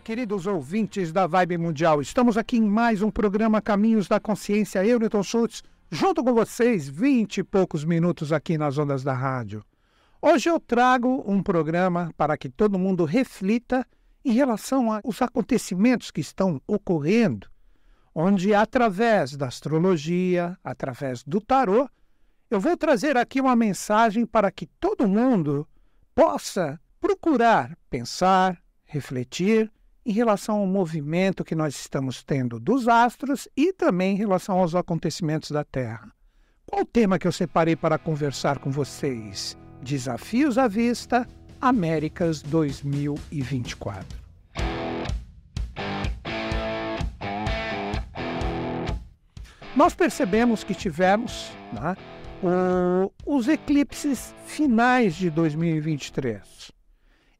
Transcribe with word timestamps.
queridos 0.00 0.46
ouvintes 0.46 1.12
da 1.12 1.26
Vibe 1.26 1.58
Mundial. 1.58 2.00
Estamos 2.00 2.36
aqui 2.38 2.56
em 2.56 2.62
mais 2.62 3.02
um 3.02 3.10
programa 3.10 3.60
Caminhos 3.60 4.08
da 4.08 4.18
Consciência. 4.18 4.84
Eu, 4.84 4.98
Newton 4.98 5.22
Schultz, 5.22 5.62
junto 5.90 6.24
com 6.24 6.32
vocês, 6.32 6.88
vinte 6.88 7.38
e 7.38 7.44
poucos 7.44 7.84
minutos 7.84 8.32
aqui 8.32 8.56
nas 8.56 8.78
ondas 8.78 9.04
da 9.04 9.12
rádio. 9.12 9.62
Hoje 10.20 10.48
eu 10.48 10.58
trago 10.58 11.22
um 11.26 11.42
programa 11.42 12.12
para 12.16 12.36
que 12.36 12.48
todo 12.48 12.78
mundo 12.78 13.04
reflita 13.04 13.86
em 14.24 14.32
relação 14.32 14.90
aos 14.92 15.20
acontecimentos 15.20 16.10
que 16.10 16.20
estão 16.20 16.60
ocorrendo, 16.66 17.46
onde 18.14 18.54
através 18.54 19.36
da 19.36 19.48
astrologia, 19.48 20.58
através 20.64 21.22
do 21.22 21.40
tarô, 21.40 21.88
eu 22.50 22.58
vou 22.58 22.76
trazer 22.76 23.16
aqui 23.16 23.40
uma 23.40 23.54
mensagem 23.54 24.24
para 24.24 24.50
que 24.50 24.66
todo 24.66 25.06
mundo 25.06 25.68
possa 26.14 26.80
procurar 26.98 27.76
pensar, 27.88 28.58
refletir 28.84 29.70
em 30.04 30.12
relação 30.12 30.56
ao 30.56 30.66
movimento 30.66 31.44
que 31.44 31.54
nós 31.54 31.74
estamos 31.74 32.22
tendo 32.22 32.58
dos 32.58 32.88
astros 32.88 33.48
e 33.56 33.72
também 33.72 34.14
em 34.14 34.18
relação 34.18 34.58
aos 34.58 34.74
acontecimentos 34.74 35.50
da 35.50 35.64
Terra. 35.64 36.10
Qual 36.66 36.82
o 36.82 36.86
tema 36.86 37.18
que 37.18 37.26
eu 37.26 37.32
separei 37.32 37.76
para 37.76 37.98
conversar 37.98 38.58
com 38.58 38.70
vocês? 38.70 39.56
Desafios 39.82 40.56
à 40.56 40.68
Vista, 40.68 41.26
Américas 41.60 42.42
2024. 42.42 44.20
Nós 49.74 49.94
percebemos 49.94 50.64
que 50.64 50.74
tivemos 50.74 51.50
né, 51.72 51.96
os 53.24 53.48
eclipses 53.48 54.34
finais 54.44 55.14
de 55.14 55.30
2023. 55.30 56.79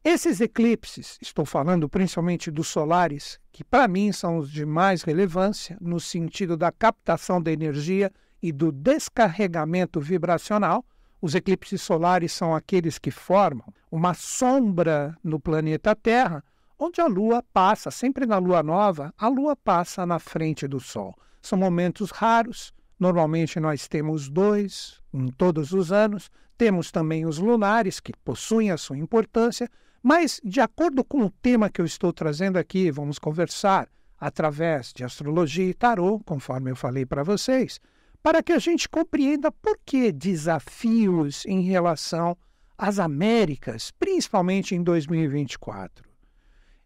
Esses 0.03 0.41
eclipses, 0.41 1.19
estou 1.21 1.45
falando 1.45 1.87
principalmente 1.87 2.49
dos 2.49 2.69
solares, 2.69 3.39
que 3.51 3.63
para 3.63 3.87
mim 3.87 4.11
são 4.11 4.39
os 4.39 4.49
de 4.49 4.65
mais 4.65 5.03
relevância 5.03 5.77
no 5.79 5.99
sentido 5.99 6.57
da 6.57 6.71
captação 6.71 7.39
da 7.39 7.51
energia 7.51 8.11
e 8.41 8.51
do 8.51 8.71
descarregamento 8.71 10.01
vibracional. 10.01 10.83
Os 11.21 11.35
eclipses 11.35 11.83
solares 11.83 12.31
são 12.31 12.55
aqueles 12.55 12.97
que 12.97 13.11
formam 13.11 13.71
uma 13.91 14.15
sombra 14.15 15.15
no 15.23 15.39
planeta 15.39 15.95
Terra, 15.95 16.43
onde 16.79 16.99
a 16.99 17.05
Lua 17.05 17.43
passa, 17.53 17.91
sempre 17.91 18.25
na 18.25 18.39
Lua 18.39 18.63
nova, 18.63 19.13
a 19.15 19.27
Lua 19.27 19.55
passa 19.55 20.03
na 20.03 20.17
frente 20.17 20.67
do 20.67 20.79
Sol. 20.79 21.15
São 21.39 21.59
momentos 21.59 22.09
raros, 22.09 22.73
normalmente 22.99 23.59
nós 23.59 23.87
temos 23.87 24.29
dois 24.29 24.99
em 25.13 25.27
todos 25.27 25.73
os 25.73 25.91
anos, 25.91 26.31
temos 26.57 26.91
também 26.91 27.23
os 27.23 27.37
lunares, 27.37 27.99
que 27.99 28.13
possuem 28.25 28.71
a 28.71 28.77
sua 28.77 28.97
importância, 28.97 29.69
mas, 30.03 30.39
de 30.43 30.59
acordo 30.59 31.03
com 31.03 31.25
o 31.25 31.29
tema 31.29 31.69
que 31.69 31.79
eu 31.79 31.85
estou 31.85 32.11
trazendo 32.11 32.57
aqui, 32.57 32.89
vamos 32.89 33.19
conversar 33.19 33.87
através 34.19 34.91
de 34.93 35.03
astrologia 35.03 35.65
e 35.69 35.73
tarô, 35.73 36.19
conforme 36.19 36.71
eu 36.71 36.75
falei 36.75 37.05
para 37.05 37.23
vocês, 37.23 37.79
para 38.21 38.43
que 38.43 38.51
a 38.51 38.59
gente 38.59 38.87
compreenda 38.87 39.51
por 39.51 39.77
que 39.85 40.11
desafios 40.11 41.45
em 41.45 41.61
relação 41.61 42.37
às 42.77 42.99
Américas, 42.99 43.91
principalmente 43.91 44.75
em 44.75 44.83
2024. 44.83 46.09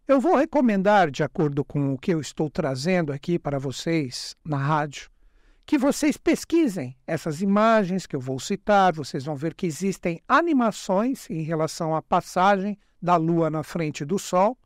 Eu 0.08 0.20
vou 0.20 0.36
recomendar, 0.36 1.10
de 1.10 1.22
acordo 1.22 1.64
com 1.64 1.92
o 1.92 1.98
que 1.98 2.14
eu 2.14 2.20
estou 2.20 2.48
trazendo 2.48 3.12
aqui 3.12 3.38
para 3.38 3.58
vocês 3.58 4.36
na 4.44 4.56
rádio, 4.56 5.10
que 5.66 5.76
vocês 5.76 6.16
pesquisem 6.16 6.96
essas 7.06 7.42
imagens 7.42 8.06
que 8.06 8.14
eu 8.14 8.20
vou 8.20 8.38
citar. 8.38 8.94
Vocês 8.94 9.24
vão 9.24 9.34
ver 9.34 9.52
que 9.52 9.66
existem 9.66 10.20
animações 10.28 11.28
em 11.28 11.42
relação 11.42 11.94
à 11.94 12.00
passagem 12.00 12.78
da 13.00 13.16
Lua 13.16 13.50
na 13.50 13.62
frente 13.62 14.04
do 14.04 14.18
Sol. 14.18 14.56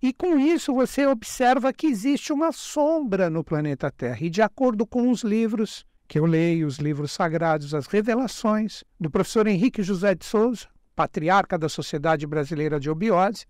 E 0.00 0.12
com 0.12 0.38
isso 0.38 0.72
você 0.72 1.06
observa 1.06 1.72
que 1.72 1.86
existe 1.86 2.32
uma 2.32 2.52
sombra 2.52 3.28
no 3.28 3.42
planeta 3.42 3.90
Terra. 3.90 4.18
E 4.20 4.30
de 4.30 4.40
acordo 4.40 4.86
com 4.86 5.10
os 5.10 5.22
livros 5.22 5.84
que 6.06 6.18
eu 6.18 6.24
leio, 6.24 6.66
os 6.66 6.78
livros 6.78 7.12
sagrados, 7.12 7.74
as 7.74 7.86
revelações 7.86 8.82
do 8.98 9.10
professor 9.10 9.46
Henrique 9.46 9.82
José 9.82 10.14
de 10.14 10.24
Souza, 10.24 10.66
patriarca 10.96 11.58
da 11.58 11.68
Sociedade 11.68 12.26
Brasileira 12.26 12.80
de 12.80 12.88
Obiose, 12.88 13.44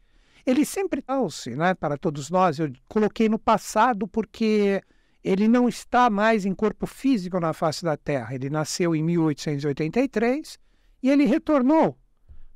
ele 0.45 0.65
sempre 0.65 1.03
trouxe 1.03 1.55
né, 1.55 1.75
para 1.75 1.97
todos 1.97 2.31
nós. 2.31 2.59
Eu 2.59 2.73
coloquei 2.89 3.29
no 3.29 3.39
passado 3.39 4.09
porque 4.09 4.83
ele 5.23 5.47
não 5.47 5.69
está 5.69 6.09
mais 6.09 6.47
em 6.47 6.55
corpo 6.55 6.87
físico 6.87 7.39
na 7.39 7.53
face 7.53 7.85
da 7.85 7.97
Terra. 7.97 8.35
Ele 8.35 8.49
nasceu 8.49 8.95
em 8.95 9.03
1883 9.03 10.59
e 11.03 11.11
ele 11.11 11.27
retornou 11.27 11.97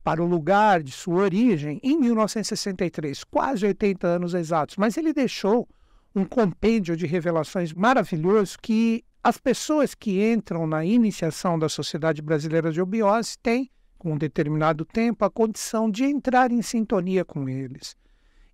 para 0.02 0.22
o 0.22 0.26
lugar 0.26 0.82
de 0.82 0.92
sua 0.92 1.22
origem 1.22 1.80
em 1.82 1.98
1963, 1.98 3.24
quase 3.24 3.66
80 3.66 4.06
anos 4.06 4.34
exatos. 4.34 4.76
Mas 4.76 4.96
ele 4.96 5.12
deixou 5.12 5.68
um 6.14 6.24
compêndio 6.24 6.96
de 6.96 7.06
revelações 7.06 7.72
maravilhoso 7.72 8.56
que 8.60 9.04
as 9.22 9.38
pessoas 9.38 9.94
que 9.94 10.20
entram 10.32 10.66
na 10.66 10.84
iniciação 10.84 11.58
da 11.58 11.68
Sociedade 11.68 12.20
Brasileira 12.20 12.72
de 12.72 12.80
Obiose 12.80 13.38
têm, 13.40 13.70
com 13.96 14.14
um 14.14 14.18
determinado 14.18 14.84
tempo, 14.84 15.24
a 15.24 15.30
condição 15.30 15.88
de 15.88 16.04
entrar 16.04 16.50
em 16.50 16.60
sintonia 16.60 17.24
com 17.24 17.48
eles. 17.48 17.96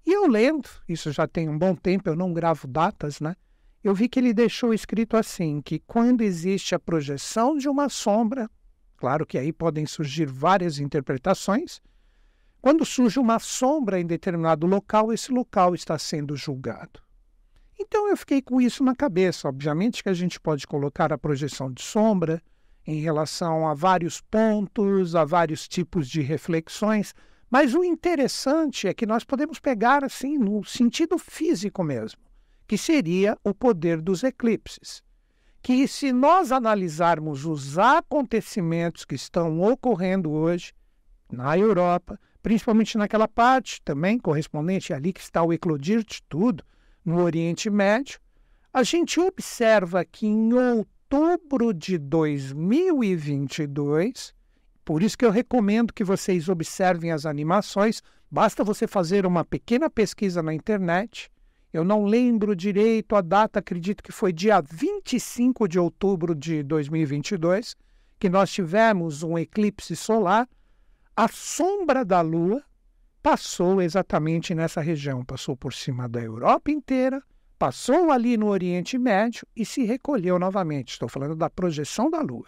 E 0.04 0.12
eu 0.12 0.26
lendo, 0.26 0.68
isso 0.86 1.10
já 1.10 1.26
tem 1.26 1.48
um 1.48 1.58
bom 1.58 1.74
tempo, 1.74 2.08
eu 2.08 2.16
não 2.16 2.34
gravo 2.34 2.68
datas, 2.68 3.20
né? 3.20 3.34
Eu 3.82 3.94
vi 3.94 4.08
que 4.08 4.18
ele 4.18 4.34
deixou 4.34 4.74
escrito 4.74 5.16
assim: 5.16 5.62
que 5.62 5.78
quando 5.78 6.20
existe 6.20 6.74
a 6.74 6.78
projeção 6.78 7.56
de 7.56 7.68
uma 7.68 7.88
sombra 7.88 8.50
Claro 8.98 9.24
que 9.24 9.38
aí 9.38 9.52
podem 9.52 9.86
surgir 9.86 10.26
várias 10.26 10.80
interpretações. 10.80 11.80
Quando 12.60 12.84
surge 12.84 13.20
uma 13.20 13.38
sombra 13.38 14.00
em 14.00 14.04
determinado 14.04 14.66
local, 14.66 15.12
esse 15.12 15.30
local 15.30 15.72
está 15.72 15.96
sendo 15.96 16.36
julgado. 16.36 17.00
Então 17.78 18.08
eu 18.08 18.16
fiquei 18.16 18.42
com 18.42 18.60
isso 18.60 18.82
na 18.82 18.96
cabeça. 18.96 19.48
Obviamente 19.48 20.02
que 20.02 20.08
a 20.08 20.14
gente 20.14 20.40
pode 20.40 20.66
colocar 20.66 21.12
a 21.12 21.18
projeção 21.18 21.72
de 21.72 21.80
sombra 21.80 22.42
em 22.84 23.00
relação 23.00 23.68
a 23.68 23.72
vários 23.72 24.20
pontos, 24.20 25.14
a 25.14 25.24
vários 25.24 25.68
tipos 25.68 26.08
de 26.08 26.20
reflexões, 26.20 27.14
mas 27.48 27.74
o 27.74 27.84
interessante 27.84 28.88
é 28.88 28.94
que 28.94 29.06
nós 29.06 29.22
podemos 29.22 29.60
pegar 29.60 30.02
assim 30.02 30.36
no 30.36 30.64
sentido 30.64 31.18
físico 31.18 31.84
mesmo, 31.84 32.20
que 32.66 32.76
seria 32.76 33.38
o 33.44 33.54
poder 33.54 34.00
dos 34.00 34.24
eclipses 34.24 35.02
que, 35.62 35.88
se 35.88 36.12
nós 36.12 36.52
analisarmos 36.52 37.44
os 37.44 37.78
acontecimentos 37.78 39.04
que 39.04 39.14
estão 39.14 39.60
ocorrendo 39.60 40.30
hoje 40.30 40.72
na 41.30 41.58
Europa, 41.58 42.18
principalmente 42.42 42.96
naquela 42.96 43.28
parte 43.28 43.82
também 43.82 44.18
correspondente 44.18 44.94
ali 44.94 45.12
que 45.12 45.20
está 45.20 45.42
o 45.42 45.52
eclodir 45.52 46.02
de 46.04 46.22
tudo, 46.28 46.64
no 47.04 47.22
Oriente 47.22 47.70
Médio, 47.70 48.18
a 48.72 48.82
gente 48.82 49.20
observa 49.20 50.04
que 50.04 50.26
em 50.26 50.52
outubro 50.52 51.72
de 51.72 51.98
2022, 51.98 54.34
por 54.84 55.02
isso 55.02 55.16
que 55.16 55.24
eu 55.24 55.30
recomendo 55.30 55.92
que 55.92 56.04
vocês 56.04 56.48
observem 56.48 57.10
as 57.10 57.24
animações, 57.24 58.02
basta 58.30 58.62
você 58.62 58.86
fazer 58.86 59.24
uma 59.26 59.44
pequena 59.44 59.88
pesquisa 59.88 60.42
na 60.42 60.52
internet 60.52 61.30
eu 61.72 61.84
não 61.84 62.04
lembro 62.04 62.56
direito 62.56 63.14
a 63.14 63.20
data, 63.20 63.58
acredito 63.58 64.02
que 64.02 64.12
foi 64.12 64.32
dia 64.32 64.60
25 64.60 65.68
de 65.68 65.78
outubro 65.78 66.34
de 66.34 66.62
2022, 66.62 67.74
que 68.18 68.28
nós 68.28 68.50
tivemos 68.50 69.22
um 69.22 69.38
eclipse 69.38 69.94
solar. 69.94 70.48
A 71.14 71.28
sombra 71.28 72.04
da 72.04 72.20
Lua 72.20 72.62
passou 73.22 73.82
exatamente 73.82 74.54
nessa 74.54 74.80
região, 74.80 75.24
passou 75.24 75.56
por 75.56 75.74
cima 75.74 76.08
da 76.08 76.22
Europa 76.22 76.70
inteira, 76.70 77.22
passou 77.58 78.10
ali 78.10 78.36
no 78.36 78.46
Oriente 78.46 78.96
Médio 78.96 79.46
e 79.54 79.66
se 79.66 79.84
recolheu 79.84 80.38
novamente. 80.38 80.92
Estou 80.92 81.08
falando 81.08 81.36
da 81.36 81.50
projeção 81.50 82.08
da 82.08 82.20
Lua, 82.22 82.46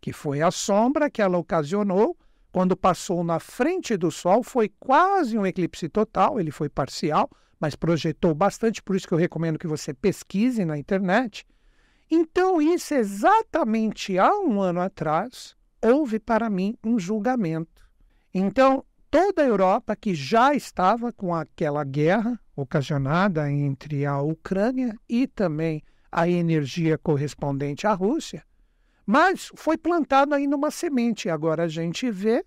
que 0.00 0.12
foi 0.12 0.40
a 0.40 0.52
sombra 0.52 1.10
que 1.10 1.20
ela 1.20 1.38
ocasionou 1.38 2.16
quando 2.52 2.76
passou 2.76 3.24
na 3.24 3.40
frente 3.40 3.96
do 3.96 4.10
Sol. 4.10 4.42
Foi 4.44 4.70
quase 4.78 5.36
um 5.36 5.44
eclipse 5.44 5.88
total, 5.88 6.38
ele 6.38 6.52
foi 6.52 6.68
parcial, 6.68 7.28
mas 7.60 7.74
projetou 7.74 8.34
bastante, 8.34 8.82
por 8.82 8.96
isso 8.96 9.06
que 9.06 9.14
eu 9.14 9.18
recomendo 9.18 9.58
que 9.58 9.66
você 9.66 9.94
pesquise 9.94 10.64
na 10.64 10.78
internet. 10.78 11.46
Então, 12.10 12.60
isso 12.60 12.94
exatamente 12.94 14.18
há 14.18 14.32
um 14.40 14.60
ano 14.60 14.80
atrás, 14.80 15.56
houve 15.82 16.18
para 16.18 16.48
mim 16.48 16.76
um 16.84 16.98
julgamento. 16.98 17.88
Então, 18.32 18.84
toda 19.10 19.42
a 19.42 19.46
Europa 19.46 19.96
que 19.96 20.14
já 20.14 20.54
estava 20.54 21.12
com 21.12 21.34
aquela 21.34 21.82
guerra 21.84 22.38
ocasionada 22.54 23.50
entre 23.50 24.06
a 24.06 24.20
Ucrânia 24.20 24.96
e 25.08 25.26
também 25.26 25.82
a 26.10 26.28
energia 26.28 26.96
correspondente 26.96 27.86
à 27.86 27.92
Rússia, 27.92 28.44
mas 29.04 29.50
foi 29.54 29.76
plantado 29.76 30.34
ainda 30.34 30.56
uma 30.56 30.70
semente. 30.70 31.28
Agora 31.28 31.64
a 31.64 31.68
gente 31.68 32.10
vê, 32.10 32.44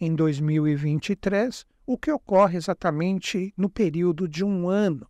em 0.00 0.14
2023, 0.14 1.66
o 1.88 1.96
que 1.96 2.12
ocorre 2.12 2.58
exatamente 2.58 3.54
no 3.56 3.70
período 3.70 4.28
de 4.28 4.44
um 4.44 4.68
ano. 4.68 5.08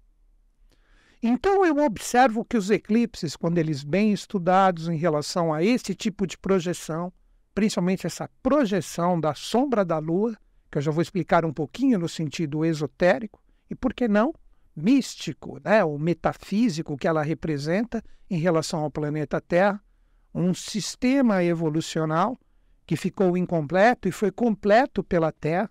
Então 1.20 1.66
eu 1.66 1.78
observo 1.78 2.44
que 2.44 2.56
os 2.56 2.70
eclipses, 2.70 3.34
quando 3.34 3.58
eles 3.58 3.82
bem 3.82 4.12
estudados 4.12 4.86
em 4.86 4.96
relação 4.96 5.52
a 5.52 5.60
esse 5.60 5.92
tipo 5.92 6.24
de 6.24 6.38
projeção, 6.38 7.12
principalmente 7.52 8.06
essa 8.06 8.30
projeção 8.40 9.18
da 9.18 9.34
sombra 9.34 9.84
da 9.84 9.98
Lua, 9.98 10.38
que 10.70 10.78
eu 10.78 10.82
já 10.82 10.92
vou 10.92 11.02
explicar 11.02 11.44
um 11.44 11.52
pouquinho 11.52 11.98
no 11.98 12.08
sentido 12.08 12.64
esotérico, 12.64 13.42
e 13.68 13.74
por 13.74 13.92
que 13.92 14.06
não, 14.06 14.32
místico, 14.76 15.60
né, 15.64 15.82
o 15.84 15.98
metafísico 15.98 16.96
que 16.96 17.08
ela 17.08 17.24
representa 17.24 18.04
em 18.30 18.38
relação 18.38 18.84
ao 18.84 18.90
planeta 18.90 19.40
Terra, 19.40 19.82
um 20.32 20.54
sistema 20.54 21.42
evolucional 21.42 22.38
que 22.86 22.94
ficou 22.94 23.36
incompleto 23.36 24.06
e 24.06 24.12
foi 24.12 24.30
completo 24.30 25.02
pela 25.02 25.32
Terra. 25.32 25.68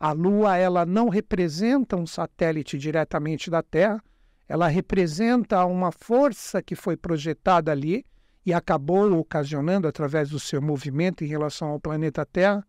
A 0.00 0.12
Lua 0.12 0.56
ela 0.56 0.86
não 0.86 1.08
representa 1.08 1.96
um 1.96 2.06
satélite 2.06 2.78
diretamente 2.78 3.50
da 3.50 3.62
Terra, 3.62 4.02
ela 4.48 4.68
representa 4.68 5.64
uma 5.64 5.90
força 5.90 6.62
que 6.62 6.74
foi 6.74 6.96
projetada 6.96 7.72
ali 7.72 8.06
e 8.46 8.52
acabou 8.54 9.12
ocasionando, 9.18 9.86
através 9.86 10.30
do 10.30 10.38
seu 10.40 10.62
movimento 10.62 11.22
em 11.22 11.26
relação 11.26 11.68
ao 11.68 11.80
planeta 11.80 12.24
Terra, 12.24 12.64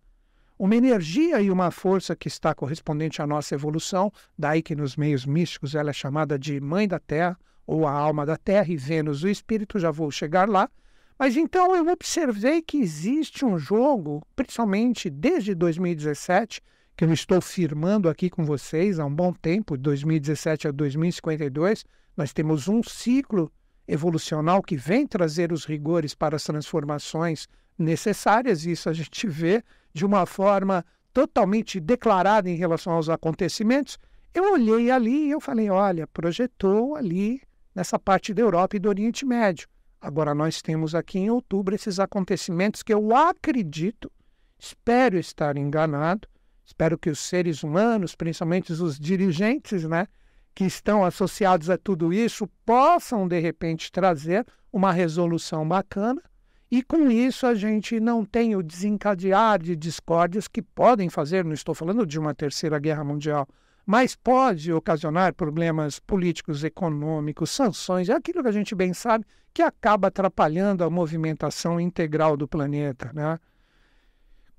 uma 0.58 0.76
energia 0.76 1.40
e 1.40 1.50
uma 1.50 1.72
força 1.72 2.16
que 2.16 2.28
está 2.28 2.54
correspondente 2.54 3.22
à 3.22 3.28
nossa 3.28 3.56
evolução, 3.56 4.12
daí 4.38 4.62
que 4.62 4.76
nos 4.76 4.98
meios 4.98 5.26
místicos 5.26 5.74
ela 5.74 5.92
é 5.92 5.94
chamada 5.94 6.38
de 6.38 6.60
Mãe 6.60 6.86
da 6.86 7.00
Terra, 7.00 7.38
ou 7.66 7.88
a 7.88 7.92
alma 7.92 8.26
da 8.26 8.36
Terra, 8.36 8.68
e 8.68 8.76
Vênus, 8.76 9.24
o 9.24 9.30
espírito, 9.30 9.80
já 9.80 9.90
vou 9.90 10.12
chegar 10.12 10.50
lá. 10.50 10.70
Mas 11.18 11.38
então 11.38 11.74
eu 11.76 11.88
observei 11.88 12.62
que 12.62 12.78
existe 12.78 13.46
um 13.46 13.58
jogo, 13.58 14.22
principalmente 14.36 15.10
desde 15.10 15.56
2017, 15.56 16.62
que 17.00 17.06
eu 17.06 17.14
estou 17.14 17.40
firmando 17.40 18.10
aqui 18.10 18.30
com 18.30 18.44
vocês 18.44 19.00
há 19.00 19.06
um 19.06 19.16
bom 19.16 19.32
tempo, 19.32 19.78
2017 19.78 20.68
a 20.68 20.72
2052, 20.72 21.86
nós 22.18 22.34
temos 22.34 22.68
um 22.68 22.84
ciclo 22.84 23.50
evolucional 23.88 24.62
que 24.62 24.76
vem 24.76 25.08
trazer 25.08 25.54
os 25.54 25.64
rigores 25.64 26.14
para 26.14 26.36
as 26.36 26.44
transformações 26.44 27.48
necessárias, 27.78 28.66
e 28.66 28.72
isso 28.72 28.90
a 28.90 28.92
gente 28.94 29.26
vê 29.32 29.64
de 29.94 30.06
uma 30.06 30.26
forma 30.26 30.86
totalmente 31.14 31.80
declarada 31.80 32.50
em 32.50 32.58
relação 32.58 32.92
aos 32.92 33.08
acontecimentos. 33.08 33.98
Eu 34.34 34.52
olhei 34.52 34.92
ali 34.92 35.28
e 35.28 35.32
eu 35.32 35.40
falei, 35.40 35.70
olha, 35.70 36.06
projetou 36.06 36.98
ali 36.98 37.42
nessa 37.74 37.98
parte 37.98 38.34
da 38.34 38.42
Europa 38.42 38.76
e 38.76 38.80
do 38.80 38.90
Oriente 38.90 39.26
Médio. 39.26 39.70
Agora 40.02 40.36
nós 40.36 40.62
temos 40.62 40.94
aqui 40.94 41.18
em 41.18 41.30
outubro 41.30 41.74
esses 41.74 41.98
acontecimentos 41.98 42.84
que 42.84 42.94
eu 42.94 43.16
acredito, 43.16 44.12
espero 44.60 45.18
estar 45.18 45.56
enganado, 45.56 46.28
Espero 46.70 47.00
que 47.00 47.10
os 47.10 47.18
seres 47.18 47.64
humanos, 47.64 48.14
principalmente 48.14 48.72
os 48.72 49.00
dirigentes, 49.00 49.86
né, 49.86 50.06
que 50.54 50.66
estão 50.66 51.04
associados 51.04 51.68
a 51.68 51.80
tudo 51.80 52.14
isso, 52.14 52.48
possam 52.64 53.28
de 53.28 53.40
repente 53.40 53.92
trazer 53.92 54.46
uma 54.72 54.92
resolução 54.92 55.68
bacana 55.68 56.22
e 56.70 56.84
com 56.84 57.10
isso 57.10 57.48
a 57.48 57.56
gente 57.56 58.00
não 58.00 58.24
tem 58.24 58.56
o 58.56 58.62
desencadear 58.62 59.58
de 59.58 59.76
discórdias 59.76 60.48
que 60.48 60.62
podem 60.62 61.10
fazer, 61.10 61.44
não 61.44 61.54
estou 61.54 61.74
falando 61.74 62.06
de 62.06 62.20
uma 62.20 62.36
terceira 62.36 62.78
guerra 62.78 63.04
mundial, 63.04 63.48
mas 63.84 64.16
pode 64.16 64.72
ocasionar 64.72 65.34
problemas 65.34 66.00
políticos, 66.00 66.64
econômicos, 66.64 67.50
sanções, 67.50 68.10
é 68.10 68.14
aquilo 68.14 68.44
que 68.44 68.50
a 68.50 68.52
gente 68.52 68.76
bem 68.76 68.94
sabe 68.94 69.26
que 69.52 69.64
acaba 69.64 70.10
atrapalhando 70.10 70.84
a 70.84 70.90
movimentação 70.90 71.80
integral 71.80 72.38
do 72.38 72.48
planeta, 72.48 73.12
né? 73.12 73.40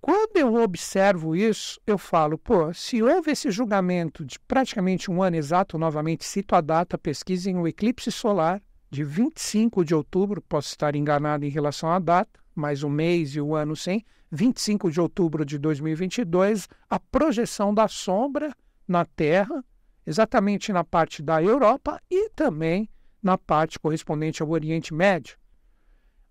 Quando 0.01 0.37
eu 0.39 0.55
observo 0.55 1.37
isso, 1.37 1.79
eu 1.87 1.99
falo, 1.99 2.39
pô, 2.39 2.73
se 2.73 3.03
houve 3.03 3.33
esse 3.33 3.51
julgamento 3.51 4.25
de 4.25 4.41
praticamente 4.41 5.11
um 5.11 5.23
ano 5.23 5.37
exato, 5.37 5.77
novamente 5.77 6.25
cito 6.25 6.55
a 6.55 6.61
data, 6.63 6.97
pesquisem 6.97 7.59
o 7.59 7.69
eclipse 7.69 8.11
solar 8.11 8.63
de 8.91 9.05
25 9.05 9.85
de 9.85 9.95
outubro, 9.95 10.41
posso 10.41 10.69
estar 10.69 10.97
enganado 10.97 11.45
em 11.45 11.51
relação 11.51 11.91
à 11.91 11.99
data, 11.99 12.41
mas 12.55 12.83
o 12.83 12.89
mês 12.89 13.37
e 13.37 13.41
o 13.43 13.55
ano 13.55 13.77
sim, 13.77 14.03
25 14.33 14.91
de 14.91 15.01
outubro 15.01 15.45
de 15.45 15.59
2022, 15.59 16.67
a 16.89 16.99
projeção 16.99 17.75
da 17.75 17.87
sombra 17.87 18.55
na 18.89 19.05
Terra, 19.05 19.63
exatamente 20.07 20.73
na 20.73 20.83
parte 20.83 21.23
da 21.23 21.43
Europa 21.43 22.01
e 22.11 22.31
também 22.31 22.89
na 23.23 23.37
parte 23.37 23.79
correspondente 23.79 24.43
ao 24.43 24.49
Oriente 24.49 24.95
Médio. 24.95 25.37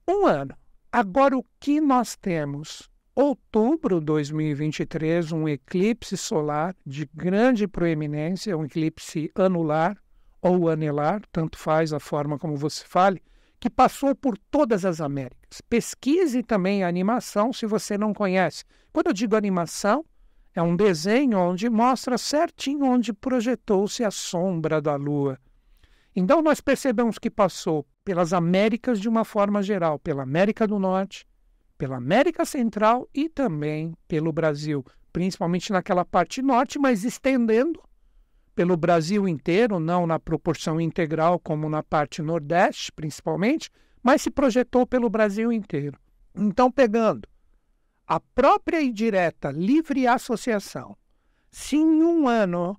Um 0.07 0.25
ano. 0.25 0.55
Agora, 0.91 1.37
o 1.37 1.45
que 1.59 1.79
nós 1.79 2.15
temos? 2.15 2.89
Outubro 3.21 3.99
de 3.99 4.05
2023, 4.05 5.33
um 5.33 5.45
eclipse 5.45 6.15
solar 6.15 6.73
de 6.85 7.05
grande 7.13 7.67
proeminência, 7.67 8.57
um 8.57 8.63
eclipse 8.63 9.29
anular 9.35 9.97
ou 10.41 10.69
anelar, 10.69 11.21
tanto 11.29 11.57
faz 11.57 11.91
a 11.91 11.99
forma 11.99 12.39
como 12.39 12.55
você 12.55 12.81
fale, 12.85 13.21
que 13.59 13.69
passou 13.69 14.15
por 14.15 14.37
todas 14.37 14.85
as 14.85 15.01
Américas. 15.01 15.59
Pesquise 15.67 16.41
também 16.41 16.81
a 16.81 16.87
animação 16.87 17.51
se 17.51 17.65
você 17.65 17.97
não 17.97 18.13
conhece. 18.13 18.63
Quando 18.93 19.07
eu 19.07 19.13
digo 19.13 19.35
animação, 19.35 20.05
é 20.55 20.61
um 20.61 20.77
desenho 20.77 21.37
onde 21.39 21.69
mostra 21.69 22.17
certinho 22.17 22.85
onde 22.85 23.11
projetou-se 23.11 24.01
a 24.01 24.11
sombra 24.11 24.81
da 24.81 24.95
Lua. 24.95 25.37
Então 26.15 26.41
nós 26.41 26.61
percebemos 26.61 27.19
que 27.19 27.29
passou 27.29 27.85
pelas 28.05 28.31
Américas 28.31 28.97
de 28.97 29.09
uma 29.09 29.25
forma 29.25 29.61
geral, 29.61 29.99
pela 29.99 30.23
América 30.23 30.65
do 30.65 30.79
Norte, 30.79 31.27
pela 31.79 31.95
América 31.95 32.43
Central 32.43 33.07
e 33.15 33.29
também 33.29 33.95
pelo 34.05 34.33
Brasil, 34.33 34.85
principalmente 35.13 35.71
naquela 35.71 36.03
parte 36.03 36.41
norte, 36.41 36.77
mas 36.77 37.05
estendendo 37.05 37.81
pelo 38.53 38.75
Brasil 38.75 39.25
inteiro, 39.25 39.79
não 39.79 40.05
na 40.05 40.19
proporção 40.19 40.81
integral 40.81 41.39
como 41.39 41.69
na 41.69 41.81
parte 41.81 42.21
nordeste, 42.21 42.91
principalmente, 42.91 43.71
mas 44.03 44.21
se 44.21 44.29
projetou 44.29 44.85
pelo 44.85 45.09
Brasil 45.09 45.53
inteiro. 45.53 45.97
Então, 46.35 46.69
pegando 46.69 47.25
a 48.05 48.19
própria 48.19 48.81
e 48.81 48.91
direta 48.91 49.49
livre 49.49 50.05
associação, 50.05 50.97
se 51.49 51.77
em 51.77 52.03
um 52.03 52.27
ano 52.27 52.77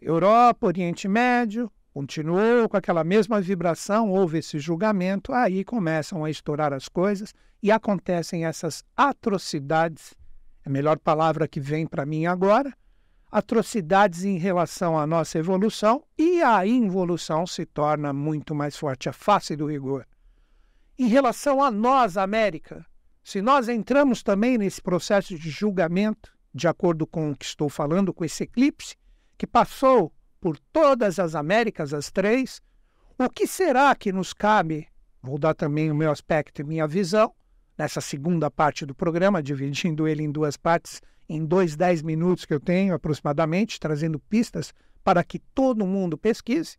Europa, 0.00 0.66
Oriente 0.66 1.06
Médio, 1.06 1.70
continuou 1.92 2.68
com 2.68 2.76
aquela 2.76 3.04
mesma 3.04 3.40
vibração, 3.40 4.10
houve 4.10 4.38
esse 4.38 4.58
julgamento, 4.58 5.32
aí 5.32 5.64
começam 5.64 6.24
a 6.24 6.30
estourar 6.30 6.72
as 6.72 6.88
coisas 6.88 7.34
e 7.62 7.70
acontecem 7.70 8.46
essas 8.46 8.82
atrocidades, 8.96 10.14
é 10.64 10.68
a 10.68 10.72
melhor 10.72 10.98
palavra 10.98 11.46
que 11.46 11.60
vem 11.60 11.86
para 11.86 12.06
mim 12.06 12.26
agora, 12.26 12.72
atrocidades 13.30 14.24
em 14.24 14.38
relação 14.38 14.98
à 14.98 15.06
nossa 15.06 15.38
evolução 15.38 16.02
e 16.18 16.42
a 16.42 16.66
involução 16.66 17.46
se 17.46 17.64
torna 17.66 18.12
muito 18.12 18.54
mais 18.54 18.76
forte, 18.76 19.08
a 19.08 19.12
face 19.12 19.54
do 19.54 19.66
rigor. 19.66 20.06
Em 20.98 21.06
relação 21.06 21.62
a 21.62 21.70
nós, 21.70 22.16
América, 22.16 22.84
se 23.22 23.40
nós 23.40 23.68
entramos 23.68 24.22
também 24.22 24.58
nesse 24.58 24.80
processo 24.80 25.38
de 25.38 25.50
julgamento, 25.50 26.32
de 26.54 26.68
acordo 26.68 27.06
com 27.06 27.30
o 27.30 27.36
que 27.36 27.44
estou 27.44 27.68
falando, 27.68 28.12
com 28.12 28.24
esse 28.24 28.44
eclipse, 28.44 28.96
que 29.38 29.46
passou 29.46 30.12
por 30.42 30.58
todas 30.72 31.20
as 31.20 31.36
Américas, 31.36 31.94
as 31.94 32.10
três, 32.10 32.60
o 33.16 33.30
que 33.30 33.46
será 33.46 33.94
que 33.94 34.12
nos 34.12 34.32
cabe? 34.32 34.88
Vou 35.22 35.38
dar 35.38 35.54
também 35.54 35.88
o 35.88 35.94
meu 35.94 36.10
aspecto 36.10 36.60
e 36.60 36.64
minha 36.64 36.84
visão 36.84 37.32
nessa 37.78 38.00
segunda 38.00 38.50
parte 38.50 38.84
do 38.84 38.92
programa, 38.92 39.40
dividindo 39.40 40.08
ele 40.08 40.24
em 40.24 40.32
duas 40.32 40.56
partes, 40.56 41.00
em 41.28 41.44
dois, 41.44 41.76
dez 41.76 42.02
minutos 42.02 42.44
que 42.44 42.52
eu 42.52 42.58
tenho 42.58 42.92
aproximadamente, 42.92 43.78
trazendo 43.78 44.18
pistas 44.18 44.74
para 45.04 45.22
que 45.22 45.38
todo 45.38 45.86
mundo 45.86 46.18
pesquise. 46.18 46.76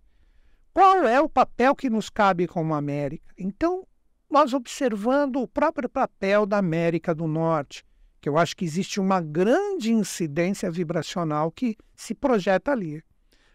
Qual 0.74 1.06
é 1.06 1.22
o 1.22 1.30
papel 1.30 1.74
que 1.74 1.90
nos 1.90 2.10
cabe 2.10 2.48
como 2.48 2.74
América? 2.74 3.34
Então, 3.38 3.88
nós 4.30 4.54
observando 4.54 5.38
o 5.38 5.48
próprio 5.48 5.88
papel 5.88 6.46
da 6.46 6.58
América 6.58 7.16
do 7.16 7.28
Norte, 7.28 7.86
que 8.20 8.28
eu 8.28 8.38
acho 8.38 8.58
que 8.58 8.66
existe 8.66 9.00
uma 9.00 9.22
grande 9.22 9.94
incidência 9.94 10.70
vibracional 10.70 11.50
que 11.50 11.78
se 11.96 12.14
projeta 12.14 12.74
ali. 12.74 13.02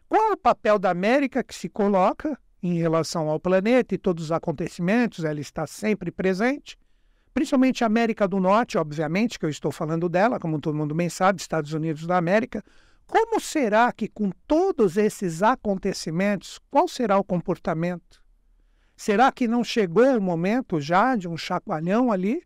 Qual 0.08 0.30
é 0.30 0.32
o 0.32 0.38
papel 0.38 0.78
da 0.78 0.90
América 0.90 1.44
que 1.44 1.54
se 1.54 1.68
coloca 1.68 2.38
em 2.62 2.78
relação 2.78 3.28
ao 3.28 3.38
planeta 3.38 3.94
e 3.94 3.98
todos 3.98 4.24
os 4.24 4.32
acontecimentos? 4.32 5.22
Ela 5.22 5.40
está 5.40 5.66
sempre 5.66 6.10
presente. 6.10 6.78
Principalmente 7.34 7.84
a 7.84 7.86
América 7.86 8.26
do 8.26 8.40
Norte, 8.40 8.78
obviamente, 8.78 9.38
que 9.38 9.44
eu 9.44 9.50
estou 9.50 9.70
falando 9.70 10.08
dela, 10.08 10.40
como 10.40 10.58
todo 10.58 10.76
mundo 10.76 10.94
bem 10.94 11.10
sabe, 11.10 11.40
Estados 11.40 11.74
Unidos 11.74 12.06
da 12.06 12.16
América. 12.16 12.64
Como 13.06 13.38
será 13.38 13.92
que, 13.92 14.08
com 14.08 14.30
todos 14.46 14.96
esses 14.96 15.42
acontecimentos, 15.42 16.58
qual 16.70 16.88
será 16.88 17.18
o 17.18 17.24
comportamento? 17.24 18.22
Será 18.96 19.30
que 19.30 19.46
não 19.46 19.62
chegou 19.62 20.16
o 20.16 20.20
momento 20.20 20.80
já 20.80 21.16
de 21.16 21.28
um 21.28 21.36
chacoalhão 21.36 22.10
ali 22.10 22.42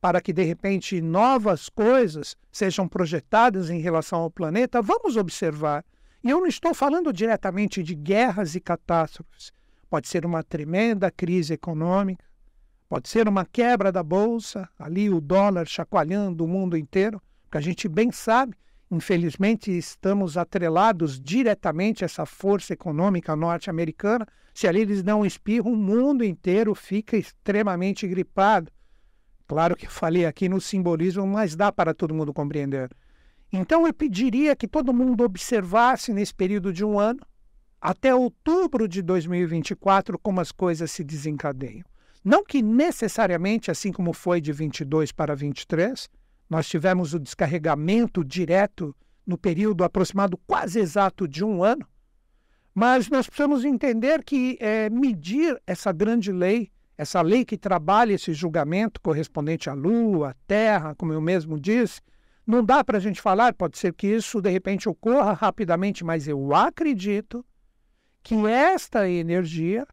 para 0.00 0.20
que, 0.20 0.32
de 0.32 0.44
repente, 0.44 1.00
novas 1.00 1.68
coisas 1.68 2.36
sejam 2.52 2.86
projetadas 2.86 3.70
em 3.70 3.80
relação 3.80 4.20
ao 4.20 4.30
planeta? 4.30 4.80
Vamos 4.82 5.16
observar. 5.16 5.82
E 6.26 6.30
eu 6.30 6.40
não 6.40 6.48
estou 6.48 6.74
falando 6.74 7.12
diretamente 7.12 7.84
de 7.84 7.94
guerras 7.94 8.56
e 8.56 8.60
catástrofes. 8.60 9.52
Pode 9.88 10.08
ser 10.08 10.26
uma 10.26 10.42
tremenda 10.42 11.08
crise 11.08 11.54
econômica, 11.54 12.24
pode 12.88 13.08
ser 13.08 13.28
uma 13.28 13.44
quebra 13.46 13.92
da 13.92 14.02
bolsa, 14.02 14.68
ali 14.76 15.08
o 15.08 15.20
dólar 15.20 15.68
chacoalhando 15.68 16.44
o 16.44 16.48
mundo 16.48 16.76
inteiro, 16.76 17.22
porque 17.44 17.58
a 17.58 17.60
gente 17.60 17.88
bem 17.88 18.10
sabe, 18.10 18.56
infelizmente, 18.90 19.70
estamos 19.70 20.36
atrelados 20.36 21.20
diretamente 21.20 22.02
a 22.02 22.06
essa 22.06 22.26
força 22.26 22.72
econômica 22.72 23.36
norte-americana. 23.36 24.26
Se 24.52 24.66
ali 24.66 24.80
eles 24.80 25.04
não 25.04 25.24
espirram, 25.24 25.74
o 25.74 25.76
mundo 25.76 26.24
inteiro 26.24 26.74
fica 26.74 27.16
extremamente 27.16 28.04
gripado. 28.08 28.72
Claro 29.46 29.76
que 29.76 29.86
falei 29.86 30.26
aqui 30.26 30.48
no 30.48 30.60
simbolismo, 30.60 31.24
mas 31.24 31.54
dá 31.54 31.70
para 31.70 31.94
todo 31.94 32.12
mundo 32.12 32.34
compreender. 32.34 32.90
Então 33.52 33.86
eu 33.86 33.94
pediria 33.94 34.56
que 34.56 34.66
todo 34.66 34.92
mundo 34.92 35.24
observasse 35.24 36.12
nesse 36.12 36.34
período 36.34 36.72
de 36.72 36.84
um 36.84 36.98
ano 36.98 37.20
até 37.80 38.14
outubro 38.14 38.88
de 38.88 39.02
2024 39.02 40.18
como 40.18 40.40
as 40.40 40.50
coisas 40.50 40.90
se 40.90 41.04
desencadeiam. 41.04 41.84
Não 42.24 42.44
que 42.44 42.60
necessariamente, 42.60 43.70
assim 43.70 43.92
como 43.92 44.12
foi 44.12 44.40
de 44.40 44.52
22 44.52 45.12
para 45.12 45.36
23, 45.36 46.08
nós 46.50 46.68
tivemos 46.68 47.14
o 47.14 47.20
descarregamento 47.20 48.24
direto 48.24 48.94
no 49.24 49.38
período 49.38 49.84
aproximado 49.84 50.36
quase 50.46 50.80
exato 50.80 51.28
de 51.28 51.44
um 51.44 51.62
ano, 51.62 51.86
mas 52.74 53.08
nós 53.08 53.26
precisamos 53.26 53.64
entender 53.64 54.22
que 54.22 54.58
é, 54.60 54.90
medir 54.90 55.60
essa 55.66 55.92
grande 55.92 56.30
lei, 56.30 56.70
essa 56.98 57.22
lei 57.22 57.44
que 57.44 57.56
trabalha 57.56 58.14
esse 58.14 58.32
julgamento 58.32 59.00
correspondente 59.00 59.70
à 59.70 59.72
Lua, 59.72 60.30
à 60.30 60.34
Terra, 60.46 60.94
como 60.94 61.12
eu 61.12 61.20
mesmo 61.20 61.58
disse, 61.58 62.00
não 62.46 62.64
dá 62.64 62.84
para 62.84 62.98
a 62.98 63.00
gente 63.00 63.20
falar, 63.20 63.52
pode 63.54 63.76
ser 63.76 63.92
que 63.92 64.06
isso 64.06 64.40
de 64.40 64.50
repente 64.50 64.88
ocorra 64.88 65.32
rapidamente, 65.32 66.04
mas 66.04 66.28
eu 66.28 66.54
acredito 66.54 67.44
que 68.22 68.34
esta 68.46 69.08
energia 69.08 69.86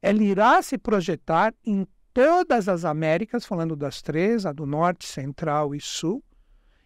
ela 0.00 0.22
irá 0.22 0.62
se 0.62 0.78
projetar 0.78 1.54
em 1.64 1.86
todas 2.14 2.68
as 2.68 2.84
Américas, 2.84 3.44
falando 3.44 3.76
das 3.76 4.00
três, 4.00 4.46
a 4.46 4.52
do 4.52 4.64
Norte, 4.64 5.06
Central 5.06 5.74
e 5.74 5.80
Sul. 5.80 6.22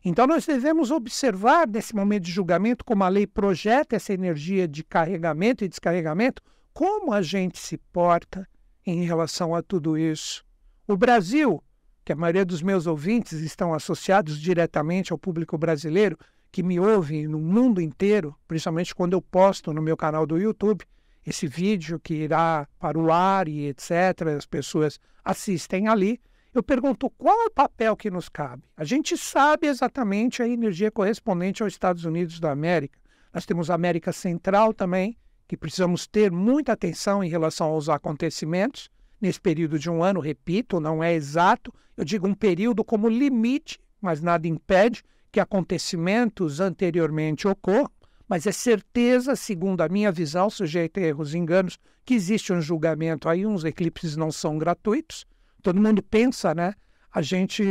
Então, 0.04 0.26
nós 0.26 0.44
devemos 0.44 0.90
observar 0.90 1.68
nesse 1.68 1.94
momento 1.94 2.24
de 2.24 2.32
julgamento 2.32 2.84
como 2.84 3.04
a 3.04 3.08
lei 3.08 3.26
projeta 3.26 3.94
essa 3.94 4.12
energia 4.12 4.66
de 4.66 4.82
carregamento 4.82 5.64
e 5.64 5.68
descarregamento, 5.68 6.42
como 6.72 7.12
a 7.12 7.22
gente 7.22 7.58
se 7.58 7.78
porta 7.78 8.48
em 8.84 9.04
relação 9.04 9.54
a 9.54 9.62
tudo 9.62 9.96
isso. 9.96 10.44
O 10.88 10.96
Brasil, 10.96 11.62
que 12.04 12.12
a 12.12 12.16
maioria 12.16 12.44
dos 12.44 12.62
meus 12.62 12.86
ouvintes 12.86 13.40
estão 13.40 13.72
associados 13.72 14.40
diretamente 14.40 15.12
ao 15.12 15.18
público 15.18 15.56
brasileiro, 15.56 16.18
que 16.50 16.62
me 16.62 16.78
ouve 16.78 17.26
no 17.26 17.38
mundo 17.38 17.80
inteiro, 17.80 18.36
principalmente 18.46 18.94
quando 18.94 19.14
eu 19.14 19.22
posto 19.22 19.72
no 19.72 19.80
meu 19.80 19.96
canal 19.96 20.26
do 20.26 20.38
YouTube, 20.38 20.84
esse 21.24 21.46
vídeo 21.46 22.00
que 22.00 22.14
irá 22.14 22.68
para 22.78 22.98
o 22.98 23.12
ar 23.12 23.48
e 23.48 23.68
etc., 23.68 23.90
as 24.36 24.44
pessoas 24.44 24.98
assistem 25.24 25.88
ali. 25.88 26.20
Eu 26.52 26.62
pergunto 26.62 27.08
qual 27.10 27.40
é 27.42 27.46
o 27.46 27.50
papel 27.50 27.96
que 27.96 28.10
nos 28.10 28.28
cabe. 28.28 28.64
A 28.76 28.84
gente 28.84 29.16
sabe 29.16 29.66
exatamente 29.66 30.42
a 30.42 30.48
energia 30.48 30.90
correspondente 30.90 31.62
aos 31.62 31.72
Estados 31.72 32.04
Unidos 32.04 32.38
da 32.38 32.50
América. 32.50 32.98
Nós 33.32 33.46
temos 33.46 33.70
a 33.70 33.74
América 33.74 34.12
Central 34.12 34.74
também, 34.74 35.16
que 35.48 35.56
precisamos 35.56 36.06
ter 36.06 36.30
muita 36.30 36.72
atenção 36.72 37.24
em 37.24 37.30
relação 37.30 37.68
aos 37.68 37.88
acontecimentos. 37.88 38.90
Nesse 39.22 39.40
período 39.40 39.78
de 39.78 39.88
um 39.88 40.04
ano, 40.04 40.20
repito, 40.20 40.78
não 40.80 41.02
é 41.02 41.14
exato, 41.14 41.72
eu 41.96 42.04
digo 42.04 42.26
um 42.26 42.34
período 42.34 42.84
como 42.84 43.08
limite, 43.08 43.78
mas 44.00 44.20
nada 44.20 44.46
impede 44.46 45.02
que 45.30 45.40
acontecimentos 45.40 46.60
anteriormente 46.60 47.48
ocorram 47.48 47.90
mas 48.32 48.46
é 48.46 48.52
certeza, 48.52 49.36
segundo 49.36 49.82
a 49.82 49.90
minha 49.90 50.10
visão, 50.10 50.48
sujeita 50.48 50.98
a 50.98 51.02
erros 51.02 51.34
e 51.34 51.38
enganos, 51.38 51.78
que 52.02 52.14
existe 52.14 52.50
um 52.50 52.62
julgamento 52.62 53.28
aí, 53.28 53.44
uns 53.44 53.62
eclipses 53.62 54.16
não 54.16 54.32
são 54.32 54.56
gratuitos. 54.56 55.26
Todo 55.62 55.78
mundo 55.78 56.02
pensa, 56.02 56.54
né? 56.54 56.72
A 57.12 57.20
gente 57.20 57.62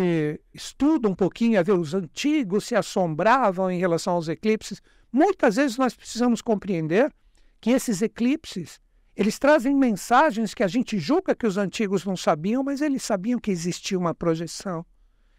estuda 0.54 1.10
um 1.10 1.16
pouquinho, 1.16 1.60
a 1.60 1.64
ver 1.64 1.72
os 1.72 1.96
antigos 1.96 2.66
se 2.66 2.76
assombravam 2.76 3.72
em 3.72 3.80
relação 3.80 4.14
aos 4.14 4.28
eclipses. 4.28 4.84
Muitas 5.12 5.56
vezes 5.56 5.80
nós 5.80 5.96
precisamos 5.96 6.44
compreender 6.44 7.12
que 7.60 7.72
esses 7.72 8.04
eclipses, 8.04 8.80
eles 9.22 9.38
trazem 9.38 9.76
mensagens 9.76 10.52
que 10.52 10.64
a 10.64 10.68
gente 10.68 10.98
julga 10.98 11.36
que 11.36 11.46
os 11.46 11.56
antigos 11.56 12.04
não 12.04 12.18
sabiam, 12.18 12.64
mas 12.64 12.82
eles 12.82 13.04
sabiam 13.04 13.38
que 13.38 13.52
existia 13.52 13.96
uma 13.96 14.16
projeção. 14.16 14.84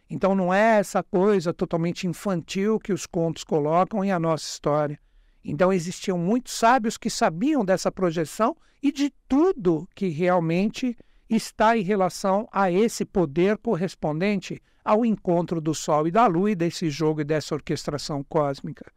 Então 0.08 0.36
não 0.36 0.54
é 0.54 0.78
essa 0.78 1.02
coisa 1.02 1.52
totalmente 1.52 2.06
infantil 2.06 2.78
que 2.78 2.92
os 2.92 3.06
contos 3.06 3.42
colocam 3.42 4.04
em 4.04 4.12
a 4.12 4.20
nossa 4.20 4.44
história. 4.44 5.00
Então 5.44 5.72
existiam 5.72 6.16
muitos 6.16 6.52
sábios 6.52 6.96
que 6.96 7.10
sabiam 7.10 7.64
dessa 7.64 7.90
projeção 7.90 8.56
e 8.80 8.92
de 8.92 9.12
tudo 9.26 9.88
que 9.96 10.10
realmente 10.10 10.96
está 11.28 11.76
em 11.76 11.82
relação 11.82 12.48
a 12.52 12.70
esse 12.70 13.04
poder 13.04 13.58
correspondente 13.58 14.62
ao 14.84 15.04
encontro 15.04 15.60
do 15.60 15.74
Sol 15.74 16.06
e 16.06 16.12
da 16.12 16.28
Lua 16.28 16.52
e 16.52 16.54
desse 16.54 16.88
jogo 16.88 17.22
e 17.22 17.24
dessa 17.24 17.52
orquestração 17.52 18.22
cósmica. 18.22 18.92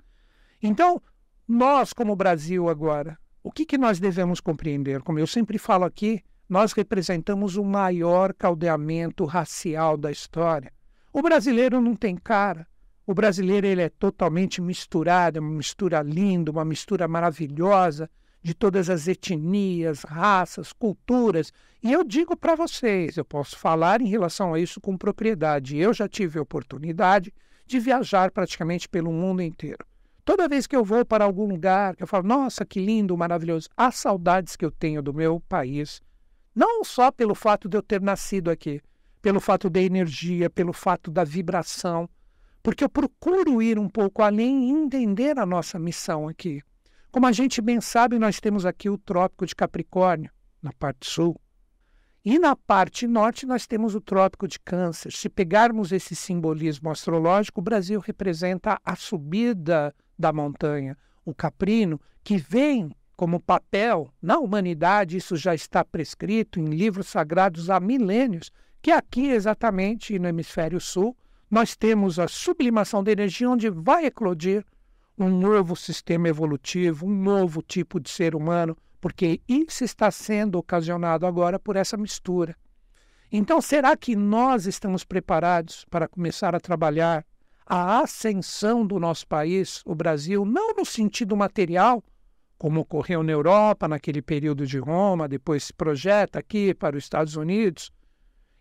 Então, 0.61 1.01
nós, 1.47 1.91
como 1.91 2.15
Brasil 2.15 2.69
agora, 2.69 3.17
o 3.45 3.51
que, 3.51 3.63
que 3.63 3.77
nós 3.77 3.99
devemos 3.99 4.39
compreender? 4.39 5.03
Como 5.03 5.19
eu 5.19 5.27
sempre 5.27 5.59
falo 5.59 5.85
aqui, 5.85 6.23
nós 6.49 6.73
representamos 6.73 7.57
o 7.57 7.63
maior 7.63 8.33
caldeamento 8.33 9.23
racial 9.23 9.95
da 9.95 10.11
história. 10.11 10.73
O 11.13 11.21
brasileiro 11.21 11.79
não 11.79 11.95
tem 11.95 12.15
cara, 12.15 12.65
o 13.05 13.13
brasileiro 13.13 13.67
ele 13.67 13.83
é 13.83 13.89
totalmente 13.89 14.59
misturado, 14.59 15.37
é 15.37 15.41
uma 15.41 15.57
mistura 15.57 16.01
linda, 16.01 16.49
uma 16.49 16.65
mistura 16.65 17.07
maravilhosa 17.07 18.09
de 18.41 18.55
todas 18.55 18.89
as 18.89 19.07
etnias, 19.07 20.01
raças, 20.01 20.73
culturas. 20.73 21.53
E 21.83 21.93
eu 21.93 22.03
digo 22.03 22.35
para 22.35 22.55
vocês, 22.55 23.15
eu 23.15 23.23
posso 23.23 23.59
falar 23.59 24.01
em 24.01 24.07
relação 24.07 24.55
a 24.55 24.59
isso 24.59 24.81
com 24.81 24.97
propriedade. 24.97 25.77
Eu 25.77 25.93
já 25.93 26.09
tive 26.09 26.39
a 26.39 26.41
oportunidade 26.41 27.31
de 27.67 27.79
viajar 27.79 28.31
praticamente 28.31 28.89
pelo 28.89 29.11
mundo 29.11 29.43
inteiro. 29.43 29.85
Toda 30.25 30.49
vez 30.49 30.65
que 30.65 30.75
eu 30.75 30.83
vou 30.83 31.05
para 31.05 31.23
algum 31.23 31.47
lugar, 31.47 31.95
eu 31.99 32.07
falo, 32.07 32.27
nossa, 32.27 32.65
que 32.65 32.83
lindo, 32.83 33.15
maravilhoso, 33.15 33.69
as 33.77 33.95
saudades 33.95 34.55
que 34.55 34.65
eu 34.65 34.71
tenho 34.71 34.99
do 34.99 35.13
meu 35.13 35.39
país, 35.39 36.01
não 36.53 36.83
só 36.83 37.11
pelo 37.11 37.35
fato 37.35 37.69
de 37.69 37.77
eu 37.77 37.83
ter 37.83 38.01
nascido 38.01 38.49
aqui, 38.49 38.81
pelo 39.21 39.39
fato 39.39 39.69
da 39.69 39.79
energia, 39.79 40.49
pelo 40.49 40.73
fato 40.73 41.11
da 41.11 41.23
vibração, 41.23 42.09
porque 42.63 42.83
eu 42.83 42.89
procuro 42.89 43.61
ir 43.61 43.77
um 43.77 43.87
pouco 43.87 44.23
além 44.23 44.67
e 44.67 44.71
entender 44.71 45.37
a 45.37 45.45
nossa 45.45 45.77
missão 45.77 46.27
aqui. 46.27 46.59
Como 47.11 47.27
a 47.27 47.31
gente 47.31 47.61
bem 47.61 47.79
sabe, 47.79 48.17
nós 48.17 48.39
temos 48.39 48.65
aqui 48.65 48.89
o 48.89 48.97
Trópico 48.97 49.45
de 49.45 49.55
Capricórnio, 49.55 50.31
na 50.59 50.73
parte 50.73 51.07
sul. 51.07 51.39
E 52.25 52.39
na 52.39 52.55
parte 52.55 53.05
norte, 53.05 53.45
nós 53.45 53.67
temos 53.67 53.93
o 53.93 54.01
Trópico 54.01 54.47
de 54.47 54.59
Câncer. 54.59 55.11
Se 55.11 55.29
pegarmos 55.29 55.91
esse 55.91 56.15
simbolismo 56.15 56.89
astrológico, 56.89 57.61
o 57.61 57.63
Brasil 57.63 57.99
representa 57.99 58.79
a 58.83 58.95
subida 58.95 59.93
da 60.17 60.31
montanha, 60.31 60.97
o 61.23 61.33
caprino, 61.33 61.99
que 62.23 62.37
vem 62.37 62.95
como 63.15 63.39
papel 63.39 64.11
na 64.21 64.37
humanidade, 64.37 65.17
isso 65.17 65.35
já 65.35 65.55
está 65.55 65.83
prescrito 65.83 66.59
em 66.59 66.65
livros 66.65 67.07
sagrados 67.07 67.69
há 67.69 67.79
milênios, 67.79 68.51
que 68.81 68.91
aqui 68.91 69.27
exatamente 69.27 70.19
no 70.19 70.27
hemisfério 70.27 70.79
sul 70.79 71.15
nós 71.49 71.75
temos 71.75 72.19
a 72.19 72.27
sublimação 72.27 73.03
da 73.03 73.11
energia, 73.11 73.49
onde 73.49 73.69
vai 73.69 74.05
eclodir 74.05 74.65
um 75.17 75.29
novo 75.29 75.75
sistema 75.75 76.27
evolutivo, 76.27 77.05
um 77.05 77.15
novo 77.15 77.61
tipo 77.61 77.99
de 77.99 78.09
ser 78.09 78.35
humano, 78.35 78.75
porque 78.99 79.39
isso 79.47 79.83
está 79.83 80.11
sendo 80.11 80.57
ocasionado 80.57 81.25
agora 81.25 81.57
por 81.57 81.75
essa 81.75 81.95
mistura. 81.95 82.55
Então, 83.31 83.61
será 83.61 83.95
que 83.95 84.15
nós 84.15 84.65
estamos 84.65 85.03
preparados 85.03 85.85
para 85.89 86.07
começar 86.07 86.53
a 86.55 86.59
trabalhar 86.59 87.25
a 87.65 87.99
ascensão 87.99 88.85
do 88.85 88.99
nosso 88.99 89.27
país, 89.27 89.81
o 89.85 89.95
Brasil, 89.95 90.45
não 90.45 90.75
no 90.75 90.85
sentido 90.85 91.35
material, 91.35 92.03
como 92.57 92.81
ocorreu 92.81 93.23
na 93.23 93.31
Europa 93.31 93.87
naquele 93.87 94.21
período 94.21 94.65
de 94.65 94.77
Roma, 94.77 95.27
depois 95.27 95.63
se 95.63 95.73
projeta 95.73 96.39
aqui 96.39 96.73
para 96.73 96.95
os 96.95 97.03
Estados 97.03 97.35
Unidos, 97.35 97.91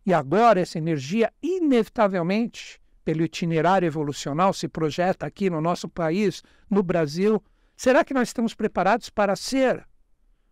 e 0.07 0.13
agora 0.13 0.61
essa 0.61 0.79
energia, 0.79 1.33
inevitavelmente, 1.43 2.81
pelo 3.05 3.23
itinerário 3.23 3.87
evolucional, 3.87 4.53
se 4.53 4.69
projeta 4.69 5.27
aqui 5.27 5.49
no 5.51 5.61
nosso 5.61 5.89
país, 5.89 6.43
no 6.71 6.83
Brasil. 6.83 7.43
Será 7.77 8.05
que 8.05 8.15
nós 8.15 8.29
estamos 8.29 8.55
preparados 8.55 9.11
para 9.11 9.37
ser 9.37 9.87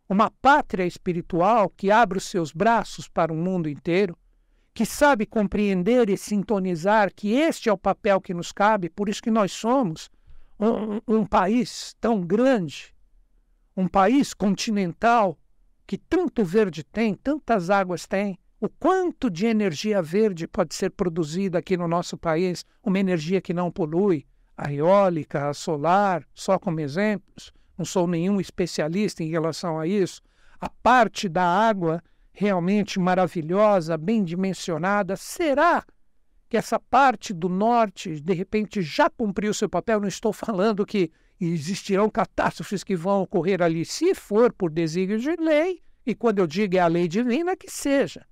uma 0.09 0.31
pátria 0.31 0.87
espiritual 0.87 1.71
que 1.71 1.91
abre 1.91 2.19
os 2.19 2.25
seus 2.25 2.53
braços 2.53 3.09
para 3.09 3.33
o 3.33 3.37
mundo 3.37 3.69
inteiro? 3.69 4.17
Que 4.75 4.87
sabe 4.87 5.27
compreender 5.27 6.09
e 6.09 6.17
sintonizar 6.17 7.13
que 7.15 7.33
este 7.33 7.69
é 7.69 7.73
o 7.73 7.79
papel 7.79 8.21
que 8.21 8.33
nos 8.33 8.53
cabe, 8.53 8.89
por 8.89 9.09
isso 9.09 9.23
que 9.23 9.31
nós 9.31 9.53
somos 9.53 10.11
um, 10.59 11.01
um 11.07 11.27
país 11.27 11.95
tão 12.01 12.21
grande, 12.21 12.95
um 13.77 13.87
país 13.87 14.33
continental, 14.33 15.39
que 15.87 15.99
tanto 15.99 16.45
verde 16.45 16.83
tem, 16.83 17.15
tantas 17.15 17.69
águas 17.69 18.07
tem, 18.07 18.39
o 18.61 18.69
quanto 18.69 19.29
de 19.29 19.45
energia 19.45 20.01
verde 20.01 20.47
pode 20.47 20.75
ser 20.75 20.91
produzida 20.91 21.59
aqui 21.59 21.77
no 21.77 21.89
nosso 21.89 22.17
país, 22.17 22.65
uma 22.83 22.99
energia 22.99 23.41
que 23.41 23.53
não 23.53 23.71
polui, 23.71 24.25
a 24.57 24.73
eólica, 24.73 25.49
a 25.49 25.55
solar, 25.55 26.25
só 26.33 26.59
como 26.59 26.81
exemplos, 26.81 27.53
não 27.77 27.85
sou 27.85 28.07
nenhum 28.07 28.41
especialista 28.41 29.23
em 29.23 29.29
relação 29.29 29.81
a 29.81 29.87
isso. 29.87 30.23
A 30.61 30.69
parte 30.69 31.29
da 31.29 31.43
água 31.43 32.01
realmente 32.33 32.99
maravilhosa, 32.99 33.97
bem 33.97 34.25
dimensionada, 34.25 35.17
será 35.17 35.85
que 36.49 36.57
essa 36.57 36.79
parte 36.79 37.33
do 37.33 37.49
norte, 37.49 38.21
de 38.21 38.33
repente, 38.35 38.83
já 38.83 39.09
cumpriu 39.09 39.55
seu 39.55 39.69
papel? 39.69 40.01
Não 40.01 40.09
estou 40.09 40.33
falando 40.33 40.87
que 40.87 41.11
existirão 41.41 42.09
catástrofes 42.09 42.85
que 42.85 42.97
vão 42.97 43.23
ocorrer 43.23 43.63
ali, 43.63 43.85
se 43.85 44.15
for 44.15 44.53
por 44.53 44.71
desígnio 44.71 45.19
de 45.19 45.35
lei, 45.37 45.81
e 46.05 46.15
quando 46.15 46.39
eu 46.39 46.47
digo 46.47 46.77
é 46.77 46.81
a 46.81 46.87
lei 46.87 47.09
divina, 47.09 47.57
que 47.57 47.71
seja. 47.71 48.27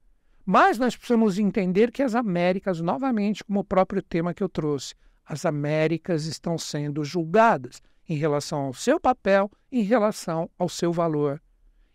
Mas 0.44 0.78
nós 0.78 0.96
precisamos 0.96 1.38
entender 1.38 1.90
que 1.92 2.02
as 2.02 2.14
Américas, 2.14 2.80
novamente, 2.80 3.44
como 3.44 3.60
o 3.60 3.64
próprio 3.64 4.02
tema 4.02 4.34
que 4.34 4.42
eu 4.42 4.48
trouxe, 4.48 4.94
as 5.24 5.44
Américas 5.44 6.24
estão 6.24 6.58
sendo 6.58 7.04
julgadas. 7.04 7.80
em 8.08 8.16
relação 8.16 8.62
ao 8.62 8.74
seu 8.74 8.98
papel, 8.98 9.48
em 9.70 9.82
relação 9.82 10.50
ao 10.58 10.68
seu 10.68 10.92
valor. 10.92 11.40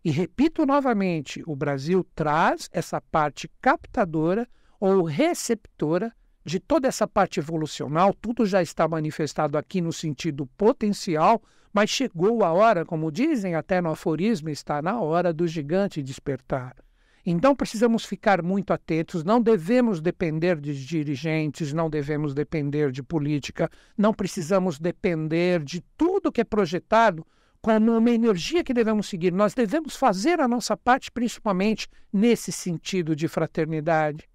E 0.05 0.12
repito 0.12 0.67
novamente: 0.67 1.41
o 1.47 1.55
Brasil 1.55 2.05
traz 2.13 2.69
essa 2.71 3.01
parte 3.01 3.50
captadora 3.59 4.47
ou 4.79 5.01
receptora 5.01 6.13
de 6.45 6.59
toda 6.59 6.88
essa 6.88 7.07
parte 7.07 7.39
evolucional, 7.39 8.13
tudo 8.13 8.45
já 8.45 8.62
está 8.62 8.88
manifestado 8.88 9.57
aqui 9.57 9.81
no 9.81 9.91
sentido 9.91 10.45
potencial, 10.55 11.41
mas 11.74 11.89
chegou 11.89 12.43
a 12.43 12.53
hora, 12.53 12.85
como 12.85 13.12
dizem 13.12 13.55
até 13.55 13.81
no 13.81 13.89
aforismo, 13.89 14.47
está 14.50 14.79
na 14.79 15.01
hora 15.01 15.33
do 15.33 15.47
gigante 15.47 16.03
despertar. 16.03 16.75
Então 17.25 17.55
precisamos 17.55 18.05
ficar 18.05 18.43
muito 18.43 18.71
atentos, 18.71 19.24
não 19.24 19.41
devemos 19.41 20.00
depender 20.00 20.62
de 20.62 20.85
dirigentes, 20.85 21.74
não 21.74 21.89
devemos 21.89 22.35
depender 22.35 22.91
de 22.91 23.01
política, 23.01 23.67
não 23.97 24.13
precisamos 24.13 24.77
depender 24.77 25.63
de 25.63 25.81
tudo 25.97 26.31
que 26.31 26.41
é 26.41 26.43
projetado 26.43 27.25
como 27.65 27.98
uma 27.98 28.12
energia 28.12 28.63
que 28.63 28.75
devemos 28.75 29.10
seguir. 29.10 29.34
Nós 29.34 29.55
devemos 29.55 29.95
fazer 29.95 30.39
a 30.39 30.48
nossa 30.48 30.77
parte, 30.77 31.12
principalmente 31.12 31.88
nesse 32.13 32.51
sentido 32.51 33.15
de 33.15 33.27
fraternidade. 33.27 34.29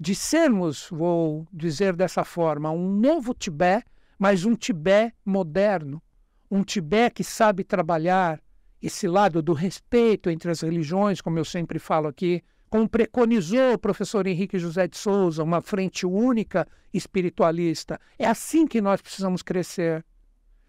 De 0.00 0.14
sermos, 0.14 0.88
vou 0.90 1.46
dizer 1.52 1.94
dessa 1.94 2.24
forma, 2.24 2.70
um 2.70 2.88
novo 2.88 3.34
Tibete, 3.34 3.84
mas 4.18 4.46
um 4.46 4.54
Tibete 4.54 5.14
moderno, 5.26 6.02
um 6.50 6.62
Tibete 6.62 7.16
que 7.16 7.22
sabe 7.22 7.64
trabalhar, 7.64 8.40
esse 8.80 9.06
lado 9.06 9.42
do 9.42 9.52
respeito 9.52 10.30
entre 10.30 10.50
as 10.50 10.62
religiões, 10.62 11.20
como 11.20 11.38
eu 11.38 11.44
sempre 11.44 11.78
falo 11.78 12.08
aqui, 12.08 12.42
como 12.70 12.88
preconizou 12.88 13.74
o 13.74 13.78
professor 13.78 14.26
Henrique 14.26 14.58
José 14.58 14.88
de 14.88 14.96
Souza, 14.96 15.44
uma 15.44 15.60
frente 15.60 16.06
única 16.06 16.66
espiritualista. 16.94 18.00
É 18.18 18.26
assim 18.26 18.66
que 18.66 18.80
nós 18.80 19.02
precisamos 19.02 19.42
crescer. 19.42 20.02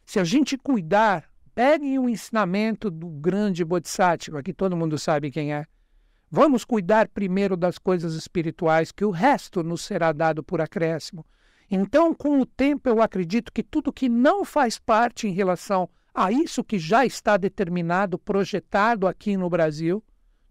Se 0.05 0.19
a 0.19 0.25
gente 0.25 0.57
cuidar, 0.57 1.33
peguem 1.55 1.97
o 1.97 2.09
ensinamento 2.09 2.91
do 2.91 3.07
grande 3.07 3.63
Bodhisattva, 3.63 4.43
que 4.43 4.53
todo 4.53 4.75
mundo 4.75 4.99
sabe 4.99 5.31
quem 5.31 5.53
é. 5.53 5.65
Vamos 6.29 6.65
cuidar 6.65 7.07
primeiro 7.07 7.55
das 7.55 7.77
coisas 7.77 8.13
espirituais, 8.13 8.91
que 8.91 9.05
o 9.05 9.09
resto 9.09 9.63
nos 9.63 9.81
será 9.81 10.11
dado 10.11 10.43
por 10.43 10.59
acréscimo. 10.59 11.25
Então, 11.71 12.13
com 12.13 12.41
o 12.41 12.45
tempo, 12.45 12.89
eu 12.89 13.01
acredito 13.01 13.53
que 13.53 13.63
tudo 13.63 13.93
que 13.93 14.09
não 14.09 14.43
faz 14.43 14.77
parte 14.77 15.27
em 15.27 15.31
relação 15.31 15.89
a 16.13 16.29
isso 16.29 16.63
que 16.63 16.77
já 16.77 17.05
está 17.05 17.37
determinado, 17.37 18.19
projetado 18.19 19.07
aqui 19.07 19.37
no 19.37 19.49
Brasil, 19.49 20.03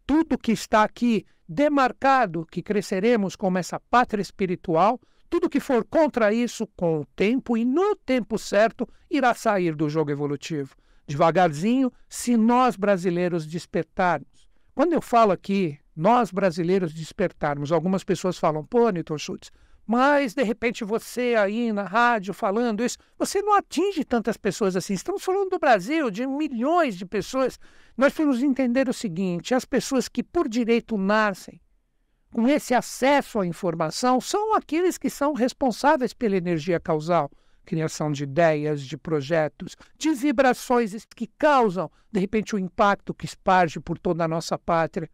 tudo 0.07 0.39
que 0.39 0.53
está 0.53 0.85
aqui 0.85 1.27
demarcado, 1.47 2.47
que 2.51 2.63
cresceremos 2.63 3.37
como 3.37 3.59
essa 3.59 3.79
pátria 3.79 4.23
espiritual, 4.23 4.99
tudo 5.29 5.51
que 5.51 5.61
for 5.61 5.85
contra 5.85 6.33
isso, 6.33 6.67
com 6.77 7.01
o 7.01 7.07
tempo 7.15 7.57
e 7.57 7.65
no 7.65 7.95
tempo 7.95 8.39
certo, 8.39 8.89
irá 9.11 9.35
sair 9.35 9.75
do 9.75 9.89
jogo 9.89 10.11
evolutivo. 10.11 10.75
Devagarzinho, 11.07 11.93
se 12.09 12.37
nós 12.37 12.77
brasileiros 12.77 13.47
despertarmos. 13.47 14.49
Quando 14.75 14.93
eu 14.93 15.03
falo 15.03 15.33
aqui, 15.33 15.79
nós 15.95 16.31
brasileiros 16.31 16.93
despertarmos, 16.93 17.71
algumas 17.71 18.03
pessoas 18.03 18.39
falam, 18.39 18.65
pô, 18.65 18.89
Newton 18.91 19.19
Schultz, 19.19 19.51
mas, 19.87 20.33
de 20.33 20.43
repente, 20.43 20.83
você 20.83 21.35
aí 21.37 21.71
na 21.71 21.83
rádio 21.83 22.33
falando 22.33 22.83
isso, 22.83 22.97
você 23.19 23.43
não 23.43 23.55
atinge 23.55 24.03
tantas 24.03 24.37
pessoas 24.37 24.77
assim. 24.77 24.95
Estamos 24.95 25.23
falando 25.23 25.51
do 25.51 25.59
Brasil, 25.59 26.11
de 26.11 26.27
milhões 26.27 26.97
de 26.97 27.05
pessoas. 27.05 27.59
Nós 27.95 28.15
temos 28.15 28.39
que 28.39 28.47
entender 28.47 28.89
o 28.89 28.95
seguinte: 28.95 29.55
as 29.55 29.67
pessoas 29.67 30.09
que 30.09 30.23
por 30.23 30.49
direito 30.49 30.97
nascem 30.97 31.61
com 32.33 32.49
esse 32.49 32.75
acesso 32.75 33.39
à 33.39 33.47
informação 33.47 34.21
são 34.21 34.55
aqueles 34.55 34.97
que 34.97 35.11
são 35.11 35.35
responsáveis 35.35 36.15
pela 36.15 36.37
energia 36.37 36.81
causal 36.81 37.31
criação 37.65 38.13
de 38.13 38.25
ideias, 38.25 38.83
de 38.83 38.97
projetos, 38.97 39.77
de 39.99 40.13
vibrações 40.13 41.05
que 41.17 41.27
causam, 41.39 41.91
de 42.13 42.21
repente, 42.21 42.55
o 42.55 42.59
impacto 42.59 43.13
que 43.13 43.25
esparge 43.25 43.81
por 43.81 43.99
toda 43.99 44.25
a 44.25 44.29
nossa 44.29 44.59
pátria. 44.59 45.11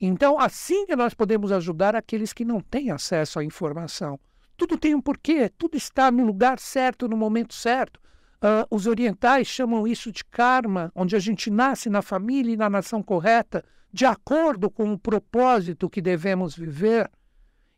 Então, 0.00 0.38
assim 0.38 0.84
que 0.86 0.96
nós 0.96 1.14
podemos 1.14 1.52
ajudar 1.52 1.96
aqueles 1.96 2.32
que 2.32 2.44
não 2.44 2.60
têm 2.60 2.90
acesso 2.90 3.38
à 3.38 3.44
informação. 3.44 4.18
Tudo 4.56 4.76
tem 4.76 4.94
um 4.94 5.00
porquê, 5.00 5.48
tudo 5.48 5.76
está 5.76 6.10
no 6.10 6.24
lugar 6.24 6.58
certo, 6.58 7.08
no 7.08 7.16
momento 7.16 7.54
certo. 7.54 8.00
Uh, 8.36 8.66
os 8.70 8.86
orientais 8.86 9.46
chamam 9.46 9.86
isso 9.86 10.12
de 10.12 10.22
karma, 10.24 10.92
onde 10.94 11.16
a 11.16 11.18
gente 11.18 11.50
nasce 11.50 11.88
na 11.88 12.02
família 12.02 12.52
e 12.52 12.56
na 12.56 12.68
nação 12.68 13.02
correta, 13.02 13.64
de 13.90 14.04
acordo 14.04 14.68
com 14.70 14.92
o 14.92 14.98
propósito 14.98 15.88
que 15.88 16.02
devemos 16.02 16.54
viver. 16.54 17.10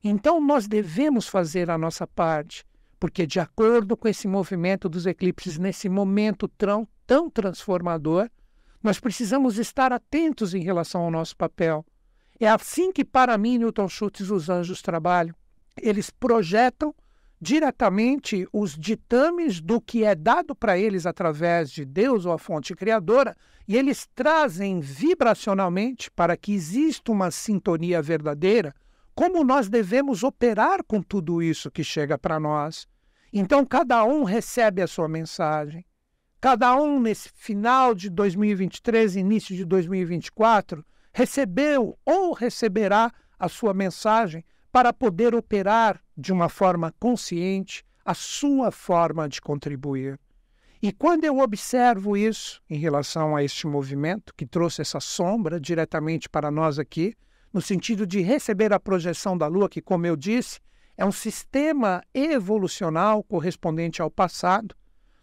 Então, 0.03 0.41
nós 0.41 0.67
devemos 0.67 1.29
fazer 1.29 1.71
a 1.71 1.79
nossa 1.79 2.07
parte, 2.07 2.65
porque, 2.99 3.27
de 3.27 3.39
acordo 3.39 3.97
com 3.97 4.09
esse 4.09 4.27
movimento 4.27 4.89
dos 4.89 5.07
eclipses, 5.07 5.59
nesse 5.59 5.89
momento 5.89 6.49
tão, 6.49 6.89
tão 7.07 7.29
transformador, 7.29 8.29
nós 8.83 8.99
precisamos 9.01 9.59
estar 9.59 9.93
atentos 9.93 10.55
em 10.55 10.63
relação 10.63 11.03
ao 11.03 11.11
nosso 11.11 11.37
papel. 11.37 11.85
É 12.39 12.49
assim 12.49 12.93
que, 12.93 13.05
para 13.05 13.37
mim, 13.37 13.59
Newton 13.59 13.89
Schultz, 13.89 14.31
os 14.31 14.49
anjos 14.49 14.83
trabalham. 14.83 15.35
Eles 15.81 16.11
projetam 16.11 16.95
diretamente 17.41 18.47
os 18.53 18.77
ditames 18.77 19.61
do 19.61 19.81
que 19.81 20.05
é 20.05 20.15
dado 20.15 20.55
para 20.55 20.79
eles 20.79 21.05
através 21.05 21.71
de 21.71 21.85
Deus 21.85 22.25
ou 22.25 22.33
a 22.33 22.39
fonte 22.39 22.75
criadora, 22.75 23.37
e 23.69 23.77
eles 23.77 24.09
trazem 24.15 24.81
vibracionalmente 24.81 26.11
para 26.11 26.37
que 26.37 26.53
exista 26.53 27.13
uma 27.13 27.31
sintonia 27.31 28.01
verdadeira, 28.01 28.75
como 29.17 29.43
nós 29.43 29.71
devemos 29.71 30.23
operar 30.23 30.85
com 30.85 31.01
tudo 31.01 31.43
isso 31.43 31.71
que 31.71 31.83
chega 31.83 32.19
para 32.19 32.39
nós. 32.39 32.87
Então, 33.33 33.65
cada 33.65 34.05
um 34.05 34.25
recebe 34.25 34.83
a 34.83 34.87
sua 34.87 35.09
mensagem. 35.09 35.87
Cada 36.39 36.77
um, 36.77 37.01
nesse 37.01 37.31
final 37.31 37.95
de 37.95 38.11
2023, 38.11 39.17
início 39.17 39.57
de 39.57 39.65
2024, 39.65 40.85
recebeu 41.15 41.99
ou 42.05 42.35
receberá 42.35 43.11
a 43.39 43.49
sua 43.49 43.73
mensagem 43.73 44.45
para 44.71 44.93
poder 44.93 45.35
operar 45.35 45.99
de 46.15 46.31
uma 46.31 46.51
forma 46.51 46.95
consciente 47.01 47.83
a 48.05 48.13
sua 48.13 48.71
forma 48.71 49.27
de 49.27 49.41
contribuir. 49.41 50.21
E 50.83 50.93
quando 50.93 51.25
eu 51.25 51.39
observo 51.39 52.19
isso 52.19 52.61
em 52.69 52.77
relação 52.77 53.35
a 53.35 53.43
este 53.43 53.67
movimento 53.67 54.35
que 54.37 54.45
trouxe 54.45 54.83
essa 54.83 55.01
sombra 55.01 55.59
diretamente 55.59 56.29
para 56.29 56.51
nós 56.51 56.79
aqui, 56.79 57.17
no 57.57 57.63
sentido 57.63 58.07
de 58.07 58.21
receber 58.21 58.71
a 58.75 58.79
projeção 58.79 59.35
da 59.35 59.47
Lua, 59.47 59.67
que, 59.67 59.81
como 59.81 60.07
eu 60.07 60.15
disse, 60.15 60.61
é 60.95 61.07
um 61.07 61.11
sistema 61.11 62.03
evolucional 62.13 63.23
correspondente 63.23 64.03
ao 64.03 64.11
passado, 64.11 64.77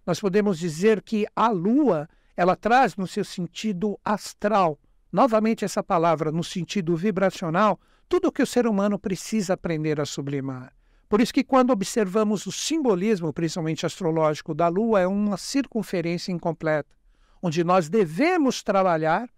nós 0.04 0.20
podemos 0.20 0.58
dizer 0.58 1.04
que 1.04 1.28
a 1.36 1.50
Lua 1.50 2.10
ela 2.36 2.56
traz 2.56 2.96
no 2.96 3.06
seu 3.06 3.24
sentido 3.24 4.00
astral 4.04 4.80
novamente 5.12 5.64
essa 5.64 5.84
palavra 5.84 6.32
no 6.32 6.44
sentido 6.44 6.96
vibracional, 6.96 7.80
tudo 8.10 8.30
o 8.30 8.32
que 8.32 8.42
o 8.42 8.48
ser 8.48 8.66
humano 8.66 8.98
precisa 8.98 9.54
aprender 9.54 10.02
a 10.02 10.06
sublimar. 10.06 10.74
Por 11.08 11.22
isso 11.22 11.32
que 11.32 11.44
quando 11.44 11.70
observamos 11.70 12.48
o 12.48 12.52
simbolismo, 12.52 13.32
principalmente 13.32 13.86
astrológico, 13.86 14.56
da 14.56 14.70
Lua, 14.70 15.02
é 15.02 15.06
uma 15.06 15.38
circunferência 15.38 16.32
incompleta, 16.32 16.90
onde 17.44 17.64
nós 17.64 17.90
devemos 17.90 18.64
trabalhar 18.64 19.30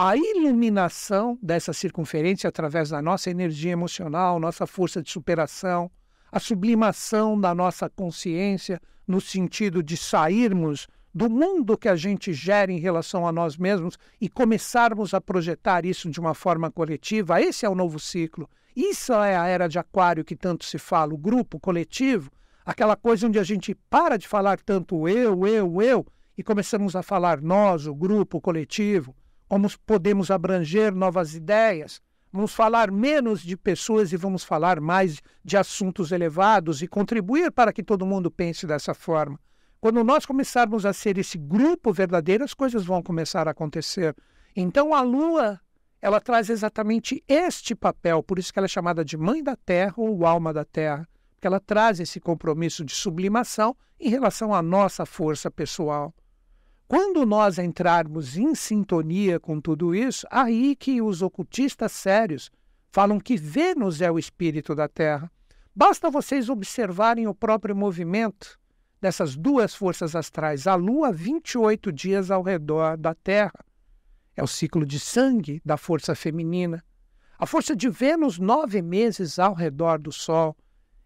a 0.00 0.16
iluminação 0.16 1.36
dessa 1.42 1.72
circunferência 1.72 2.46
através 2.46 2.90
da 2.90 3.02
nossa 3.02 3.30
energia 3.30 3.72
emocional, 3.72 4.38
nossa 4.38 4.64
força 4.64 5.02
de 5.02 5.10
superação, 5.10 5.90
a 6.30 6.38
sublimação 6.38 7.38
da 7.38 7.52
nossa 7.52 7.90
consciência, 7.90 8.80
no 9.08 9.20
sentido 9.20 9.82
de 9.82 9.96
sairmos 9.96 10.86
do 11.12 11.28
mundo 11.28 11.76
que 11.76 11.88
a 11.88 11.96
gente 11.96 12.32
gera 12.32 12.70
em 12.70 12.78
relação 12.78 13.26
a 13.26 13.32
nós 13.32 13.56
mesmos 13.56 13.98
e 14.20 14.28
começarmos 14.28 15.14
a 15.14 15.20
projetar 15.20 15.84
isso 15.84 16.08
de 16.08 16.20
uma 16.20 16.32
forma 16.32 16.70
coletiva, 16.70 17.42
esse 17.42 17.66
é 17.66 17.68
o 17.68 17.74
novo 17.74 17.98
ciclo. 17.98 18.48
Isso 18.76 19.12
é 19.12 19.36
a 19.36 19.48
era 19.48 19.66
de 19.66 19.80
Aquário 19.80 20.24
que 20.24 20.36
tanto 20.36 20.64
se 20.64 20.78
fala, 20.78 21.12
o 21.12 21.18
grupo 21.18 21.58
coletivo, 21.58 22.30
aquela 22.64 22.94
coisa 22.94 23.26
onde 23.26 23.40
a 23.40 23.42
gente 23.42 23.74
para 23.90 24.16
de 24.16 24.28
falar 24.28 24.60
tanto 24.60 25.08
eu, 25.08 25.44
eu, 25.44 25.82
eu 25.82 26.06
e 26.36 26.42
começamos 26.44 26.94
a 26.94 27.02
falar 27.02 27.40
nós, 27.40 27.88
o 27.88 27.94
grupo, 27.96 28.40
coletivo, 28.40 29.12
como 29.48 29.68
podemos 29.86 30.30
abranger 30.30 30.94
novas 30.94 31.34
ideias. 31.34 32.00
Vamos 32.30 32.52
falar 32.52 32.90
menos 32.90 33.40
de 33.40 33.56
pessoas 33.56 34.12
e 34.12 34.16
vamos 34.16 34.44
falar 34.44 34.80
mais 34.80 35.22
de 35.42 35.56
assuntos 35.56 36.12
elevados 36.12 36.82
e 36.82 36.86
contribuir 36.86 37.50
para 37.50 37.72
que 37.72 37.82
todo 37.82 38.04
mundo 38.04 38.30
pense 38.30 38.66
dessa 38.66 38.92
forma. 38.92 39.40
Quando 39.80 40.04
nós 40.04 40.26
começarmos 40.26 40.84
a 40.84 40.92
ser 40.92 41.16
esse 41.16 41.38
grupo 41.38 41.92
verdadeiro, 41.92 42.44
as 42.44 42.52
coisas 42.52 42.84
vão 42.84 43.02
começar 43.02 43.48
a 43.48 43.52
acontecer. 43.52 44.14
Então 44.54 44.92
a 44.92 45.00
Lua, 45.00 45.58
ela 46.02 46.20
traz 46.20 46.50
exatamente 46.50 47.24
este 47.26 47.74
papel, 47.74 48.22
por 48.22 48.38
isso 48.38 48.52
que 48.52 48.58
ela 48.58 48.66
é 48.66 48.68
chamada 48.68 49.04
de 49.04 49.16
mãe 49.16 49.42
da 49.42 49.56
Terra 49.56 49.94
ou 49.96 50.26
alma 50.26 50.52
da 50.52 50.64
Terra, 50.64 51.08
porque 51.34 51.46
ela 51.46 51.60
traz 51.60 51.98
esse 52.00 52.20
compromisso 52.20 52.84
de 52.84 52.92
sublimação 52.92 53.74
em 53.98 54.10
relação 54.10 54.52
à 54.52 54.60
nossa 54.60 55.06
força 55.06 55.50
pessoal. 55.50 56.12
Quando 56.88 57.26
nós 57.26 57.58
entrarmos 57.58 58.38
em 58.38 58.54
sintonia 58.54 59.38
com 59.38 59.60
tudo 59.60 59.94
isso, 59.94 60.26
aí 60.30 60.74
que 60.74 61.02
os 61.02 61.20
ocultistas 61.20 61.92
sérios 61.92 62.50
falam 62.90 63.20
que 63.20 63.36
Vênus 63.36 64.00
é 64.00 64.10
o 64.10 64.18
espírito 64.18 64.74
da 64.74 64.88
Terra. 64.88 65.30
Basta 65.76 66.10
vocês 66.10 66.48
observarem 66.48 67.26
o 67.26 67.34
próprio 67.34 67.76
movimento 67.76 68.58
dessas 69.02 69.36
duas 69.36 69.74
forças 69.74 70.16
astrais. 70.16 70.66
A 70.66 70.76
Lua, 70.76 71.12
28 71.12 71.92
dias 71.92 72.30
ao 72.30 72.42
redor 72.42 72.96
da 72.96 73.14
Terra. 73.14 73.62
É 74.34 74.42
o 74.42 74.46
ciclo 74.46 74.86
de 74.86 74.98
sangue 74.98 75.60
da 75.62 75.76
força 75.76 76.14
feminina. 76.14 76.82
A 77.38 77.44
força 77.44 77.76
de 77.76 77.90
Vênus, 77.90 78.38
nove 78.38 78.80
meses 78.80 79.38
ao 79.38 79.52
redor 79.52 79.98
do 79.98 80.10
Sol. 80.10 80.56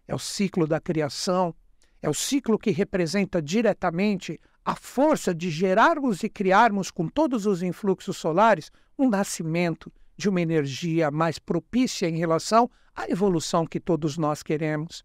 É 0.07 0.15
o 0.15 0.19
ciclo 0.19 0.65
da 0.65 0.79
criação. 0.79 1.53
É 2.01 2.09
o 2.09 2.13
ciclo 2.13 2.57
que 2.57 2.71
representa 2.71 3.41
diretamente 3.41 4.39
a 4.65 4.75
força 4.75 5.33
de 5.33 5.49
gerarmos 5.49 6.23
e 6.23 6.29
criarmos 6.29 6.89
com 6.89 7.07
todos 7.07 7.45
os 7.45 7.61
influxos 7.61 8.17
solares 8.17 8.71
um 8.97 9.09
nascimento 9.09 9.91
de 10.15 10.29
uma 10.29 10.41
energia 10.41 11.11
mais 11.11 11.39
propícia 11.39 12.07
em 12.07 12.17
relação 12.17 12.69
à 12.95 13.09
evolução 13.09 13.65
que 13.65 13.79
todos 13.79 14.17
nós 14.17 14.41
queremos. 14.41 15.03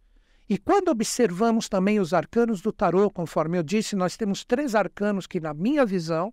E 0.49 0.57
quando 0.57 0.89
observamos 0.89 1.69
também 1.69 1.99
os 1.99 2.15
arcanos 2.15 2.61
do 2.61 2.73
tarô, 2.73 3.11
conforme 3.11 3.59
eu 3.59 3.63
disse, 3.63 3.97
nós 3.97 4.17
temos 4.17 4.45
três 4.45 4.75
arcanos 4.75 5.27
que, 5.27 5.41
na 5.41 5.53
minha 5.53 5.85
visão, 5.85 6.33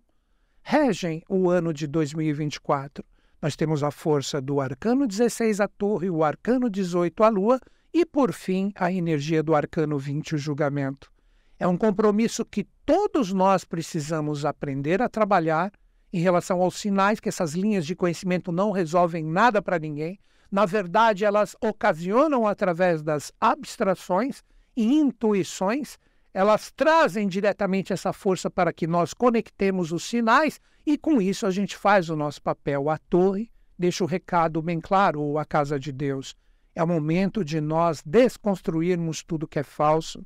regem 0.61 1.21
o 1.27 1.49
ano 1.49 1.73
de 1.73 1.85
2024. 1.87 3.03
Nós 3.41 3.55
temos 3.55 3.83
a 3.83 3.91
força 3.91 4.39
do 4.39 4.61
arcano 4.61 5.05
16, 5.05 5.59
a 5.59 5.67
torre, 5.67 6.09
o 6.09 6.23
arcano 6.23 6.69
18, 6.69 7.23
a 7.23 7.29
lua, 7.29 7.59
e, 7.93 8.05
por 8.05 8.31
fim, 8.31 8.71
a 8.75 8.91
energia 8.91 9.43
do 9.43 9.53
arcano 9.53 9.97
20, 9.97 10.35
o 10.35 10.37
julgamento. 10.37 11.11
É 11.59 11.67
um 11.67 11.77
compromisso 11.77 12.43
que 12.45 12.67
todos 12.85 13.31
nós 13.31 13.63
precisamos 13.63 14.45
aprender 14.45 15.01
a 15.01 15.09
trabalhar 15.09 15.71
em 16.11 16.19
relação 16.19 16.61
aos 16.61 16.75
sinais 16.75 17.19
que 17.19 17.29
essas 17.29 17.53
linhas 17.53 17.85
de 17.85 17.95
conhecimento 17.95 18.51
não 18.51 18.71
resolvem 18.71 19.23
nada 19.23 19.61
para 19.61 19.79
ninguém, 19.79 20.19
na 20.51 20.65
verdade, 20.65 21.25
elas 21.25 21.55
ocasionam 21.59 22.47
através 22.47 23.01
das 23.01 23.31
abstrações 23.41 24.43
e 24.75 24.85
intuições, 24.85 25.97
elas 26.33 26.71
trazem 26.71 27.27
diretamente 27.27 27.93
essa 27.93 28.13
força 28.13 28.49
para 28.49 28.71
que 28.71 28.87
nós 28.87 29.13
conectemos 29.13 29.91
os 29.91 30.03
sinais 30.03 30.59
e 30.85 30.97
com 30.97 31.21
isso 31.21 31.45
a 31.45 31.51
gente 31.51 31.75
faz 31.75 32.09
o 32.09 32.15
nosso 32.15 32.41
papel. 32.41 32.89
A 32.89 32.97
torre 32.97 33.49
deixa 33.77 34.03
o 34.03 34.07
recado 34.07 34.61
bem 34.61 34.79
claro, 34.79 35.37
a 35.37 35.45
casa 35.45 35.79
de 35.79 35.91
Deus. 35.91 36.35
É 36.73 36.83
o 36.83 36.87
momento 36.87 37.43
de 37.43 37.59
nós 37.59 38.01
desconstruirmos 38.05 39.23
tudo 39.23 39.47
que 39.47 39.59
é 39.59 39.63
falso, 39.63 40.25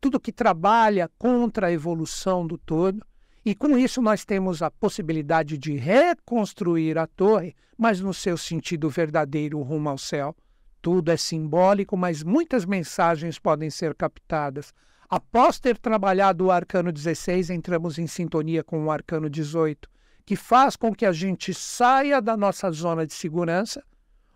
tudo 0.00 0.20
que 0.20 0.32
trabalha 0.32 1.10
contra 1.18 1.68
a 1.68 1.72
evolução 1.72 2.46
do 2.46 2.56
todo 2.56 3.04
e 3.48 3.54
com 3.54 3.78
isso 3.78 4.02
nós 4.02 4.26
temos 4.26 4.60
a 4.60 4.70
possibilidade 4.70 5.56
de 5.56 5.74
reconstruir 5.74 6.98
a 6.98 7.06
torre, 7.06 7.54
mas 7.78 7.98
no 7.98 8.12
seu 8.12 8.36
sentido 8.36 8.90
verdadeiro 8.90 9.62
rumo 9.62 9.88
ao 9.88 9.96
céu. 9.96 10.36
Tudo 10.82 11.10
é 11.10 11.16
simbólico, 11.16 11.96
mas 11.96 12.22
muitas 12.22 12.66
mensagens 12.66 13.38
podem 13.38 13.70
ser 13.70 13.94
captadas. 13.94 14.74
Após 15.08 15.58
ter 15.58 15.78
trabalhado 15.78 16.44
o 16.44 16.50
arcano 16.50 16.92
16, 16.92 17.48
entramos 17.48 17.98
em 17.98 18.06
sintonia 18.06 18.62
com 18.62 18.84
o 18.84 18.90
arcano 18.90 19.30
18, 19.30 19.88
que 20.26 20.36
faz 20.36 20.76
com 20.76 20.94
que 20.94 21.06
a 21.06 21.12
gente 21.12 21.54
saia 21.54 22.20
da 22.20 22.36
nossa 22.36 22.70
zona 22.70 23.06
de 23.06 23.14
segurança, 23.14 23.82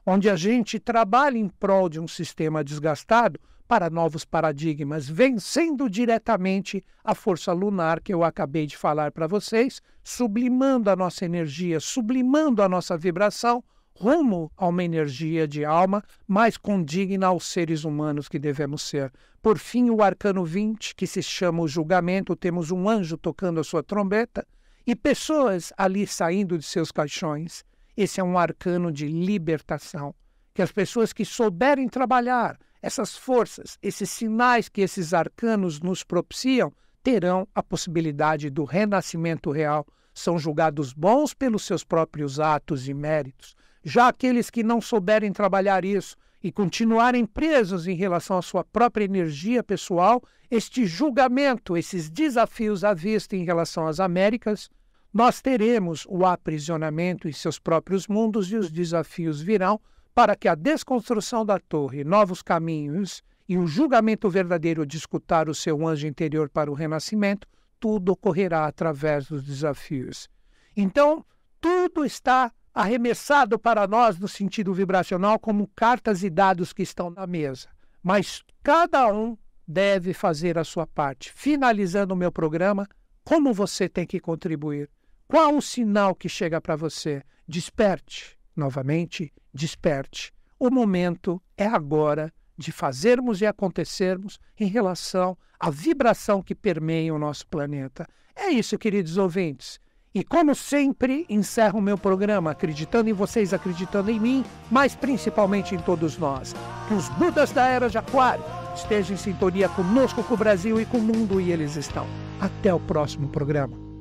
onde 0.07 0.31
a 0.31 0.37
gente 0.37 0.81
trabalha 0.81 1.37
em 1.37 1.49
prol 1.49 1.91
de 1.91 2.01
um 2.01 2.09
sistema 2.09 2.65
desgastado, 2.65 3.39
para 3.73 3.89
novos 3.89 4.23
paradigmas, 4.23 5.09
vencendo 5.09 5.89
diretamente 5.89 6.85
a 7.03 7.15
força 7.15 7.55
lunar 7.55 8.03
que 8.03 8.13
eu 8.13 8.23
acabei 8.23 8.67
de 8.67 8.77
falar 8.77 9.11
para 9.11 9.27
vocês, 9.27 9.81
sublimando 10.05 10.91
a 10.91 10.95
nossa 10.95 11.25
energia, 11.25 11.81
sublimando 11.81 12.63
a 12.63 12.69
nossa 12.69 12.99
vibração 12.99 13.65
rumo 13.95 14.53
a 14.59 14.69
uma 14.69 14.85
energia 14.85 15.49
de 15.49 15.65
alma 15.65 16.05
mais 16.29 16.59
condigna 16.59 17.29
aos 17.29 17.47
seres 17.47 17.83
humanos 17.83 18.29
que 18.29 18.39
devemos 18.39 18.83
ser. 18.83 19.11
Por 19.41 19.57
fim, 19.57 19.89
o 19.89 20.03
arcano 20.03 20.45
20, 20.45 20.95
que 20.95 21.07
se 21.07 21.23
chama 21.23 21.63
o 21.63 21.69
julgamento, 21.69 22.37
temos 22.37 22.71
um 22.71 22.87
anjo 22.87 23.17
tocando 23.17 23.59
a 23.59 23.65
sua 23.65 23.83
trombeta 23.83 24.47
e 24.87 24.95
pessoas 24.95 25.73
ali 25.79 26.07
saindo 26.07 26.59
de 26.59 26.67
seus 26.67 26.93
caixões. 26.93 27.65
Esse 27.97 28.21
é 28.21 28.23
um 28.23 28.37
arcano 28.37 28.93
de 28.93 29.07
libertação, 29.07 30.15
que 30.53 30.61
as 30.61 30.71
pessoas 30.71 31.11
que 31.11 31.25
souberem 31.25 31.89
trabalhar 31.89 32.59
essas 32.83 33.17
forças, 33.17 33.79
esses 33.81 34.11
sinais 34.11 34.69
que 34.69 34.81
esses 34.81 35.15
arcanos 35.15 35.81
nos 35.81 36.03
propiciam, 36.03 36.73
terão 37.03 37.47
a 37.55 37.63
possibilidade 37.63 38.51
do 38.51 38.65
renascimento 38.65 39.53
real. 39.53 39.87
São 40.13 40.39
julgados 40.39 40.93
bons 40.93 41.33
pelos 41.33 41.63
seus 41.63 41.85
próprios 41.85 42.41
atos 42.41 42.89
e 42.89 42.93
méritos. 42.93 43.55
Já 43.85 44.09
aqueles 44.09 44.51
que 44.51 44.63
não 44.63 44.81
souberem 44.81 45.33
trabalhar 45.33 45.85
isso 45.85 46.17
e 46.43 46.51
continuarem 46.51 47.25
presos 47.25 47.87
em 47.87 47.95
relação 47.95 48.37
à 48.37 48.43
sua 48.43 48.65
própria 48.65 49.05
energia 49.05 49.63
pessoal, 49.63 50.21
este 50.51 50.85
julgamento, 50.85 51.77
esses 51.77 52.11
desafios 52.11 52.85
à 52.85 52.93
vista 52.93 53.37
em 53.37 53.45
relação 53.45 53.87
às 53.87 54.01
Américas, 54.01 54.69
nós 55.15 55.41
teremos 55.41 56.05
o 56.09 56.27
aprisionamento 56.27 57.29
em 57.29 57.33
seus 57.33 57.59
próprios 57.59 58.09
mundos 58.09 58.51
e 58.51 58.57
os 58.57 58.71
desafios 58.71 59.41
virão 59.41 59.81
para 60.15 60.37
que 60.37 60.49
a 60.49 60.55
desconstrução 60.55 61.45
da 61.45 61.59
torre, 61.59 62.05
novos 62.05 62.43
caminhos 62.43 63.23
e 63.49 63.57
o 63.57 63.67
julgamento 63.67 64.29
verdadeiro 64.29 64.87
de 64.87 64.97
escutar 64.97 65.49
o 65.49 65.55
seu 65.55 65.87
anjo 65.87 66.07
interior 66.07 66.49
para 66.49 66.71
o 66.71 66.75
renascimento, 66.75 67.49
tudo 67.81 68.13
ocorrerá 68.13 68.67
através 68.67 69.27
dos 69.27 69.43
desafios. 69.43 70.29
Então, 70.77 71.25
tudo 71.61 72.05
está 72.05 72.53
arremessado 72.75 73.59
para 73.59 73.87
nós 73.87 74.19
no 74.19 74.29
sentido 74.29 74.73
vibracional 74.73 75.39
como 75.39 75.69
cartas 75.75 76.23
e 76.23 76.31
dados 76.31 76.73
que 76.73 76.83
estão 76.83 77.11
na 77.11 77.27
mesa. 77.27 77.69
Mas 78.03 78.43
cada 78.63 79.13
um 79.13 79.37
deve 79.67 80.13
fazer 80.13 80.59
a 80.59 80.65
sua 80.65 80.87
parte. 80.87 81.33
Finalizando 81.33 82.15
o 82.15 82.17
meu 82.17 82.33
programa, 82.33 82.87
como 83.25 83.53
você 83.53 83.89
tem 83.89 84.07
que 84.07 84.21
contribuir? 84.21 84.91
Qual 85.27 85.57
o 85.57 85.63
sinal 85.63 86.15
que 86.15 86.29
chega 86.29 86.61
para 86.61 86.77
você? 86.77 87.23
Desperte 87.47 88.39
novamente, 88.57 89.33
desperte. 89.53 90.33
O 90.59 90.71
momento 90.71 91.41
é 91.57 91.67
agora 91.67 92.33
de 92.57 92.71
fazermos 92.71 93.41
e 93.41 93.47
acontecermos 93.47 94.39
em 94.59 94.67
relação 94.67 95.37
à 95.59 95.71
vibração 95.71 96.43
que 96.43 96.55
permeia 96.55 97.15
o 97.15 97.19
nosso 97.19 97.47
planeta. 97.47 98.07
É 98.37 98.51
isso, 98.51 98.79
queridos 98.79 99.17
ouvintes. 99.17 99.81
E 100.15 100.23
como 100.23 100.55
sempre, 100.55 101.25
encerro 101.29 101.79
o 101.79 101.83
meu 101.83 101.97
programa 101.97 102.51
acreditando 102.51 103.09
em 103.09 103.15
vocês, 103.15 103.55
acreditando 103.55 104.11
em 104.11 104.21
mim, 104.21 104.45
mas 104.71 104.95
principalmente 104.95 105.75
em 105.75 105.79
todos 105.79 106.19
nós. 106.19 106.55
Que 106.87 106.95
os 106.95 107.09
Budas 107.11 107.51
da 107.51 107.67
Era 107.67 107.89
de 107.89 107.97
Aquário 107.97 108.45
estejam 108.75 109.15
em 109.15 109.19
sintonia 109.19 109.71
conosco, 109.71 110.23
com 110.23 110.35
o 110.35 110.37
Brasil 110.37 110.81
e 110.81 110.85
com 110.85 110.99
o 110.99 111.03
mundo, 111.03 111.41
e 111.41 111.51
eles 111.51 111.77
estão. 111.77 112.07
Até 112.39 112.73
o 112.75 112.81
próximo 112.81 113.29
programa. 113.29 113.92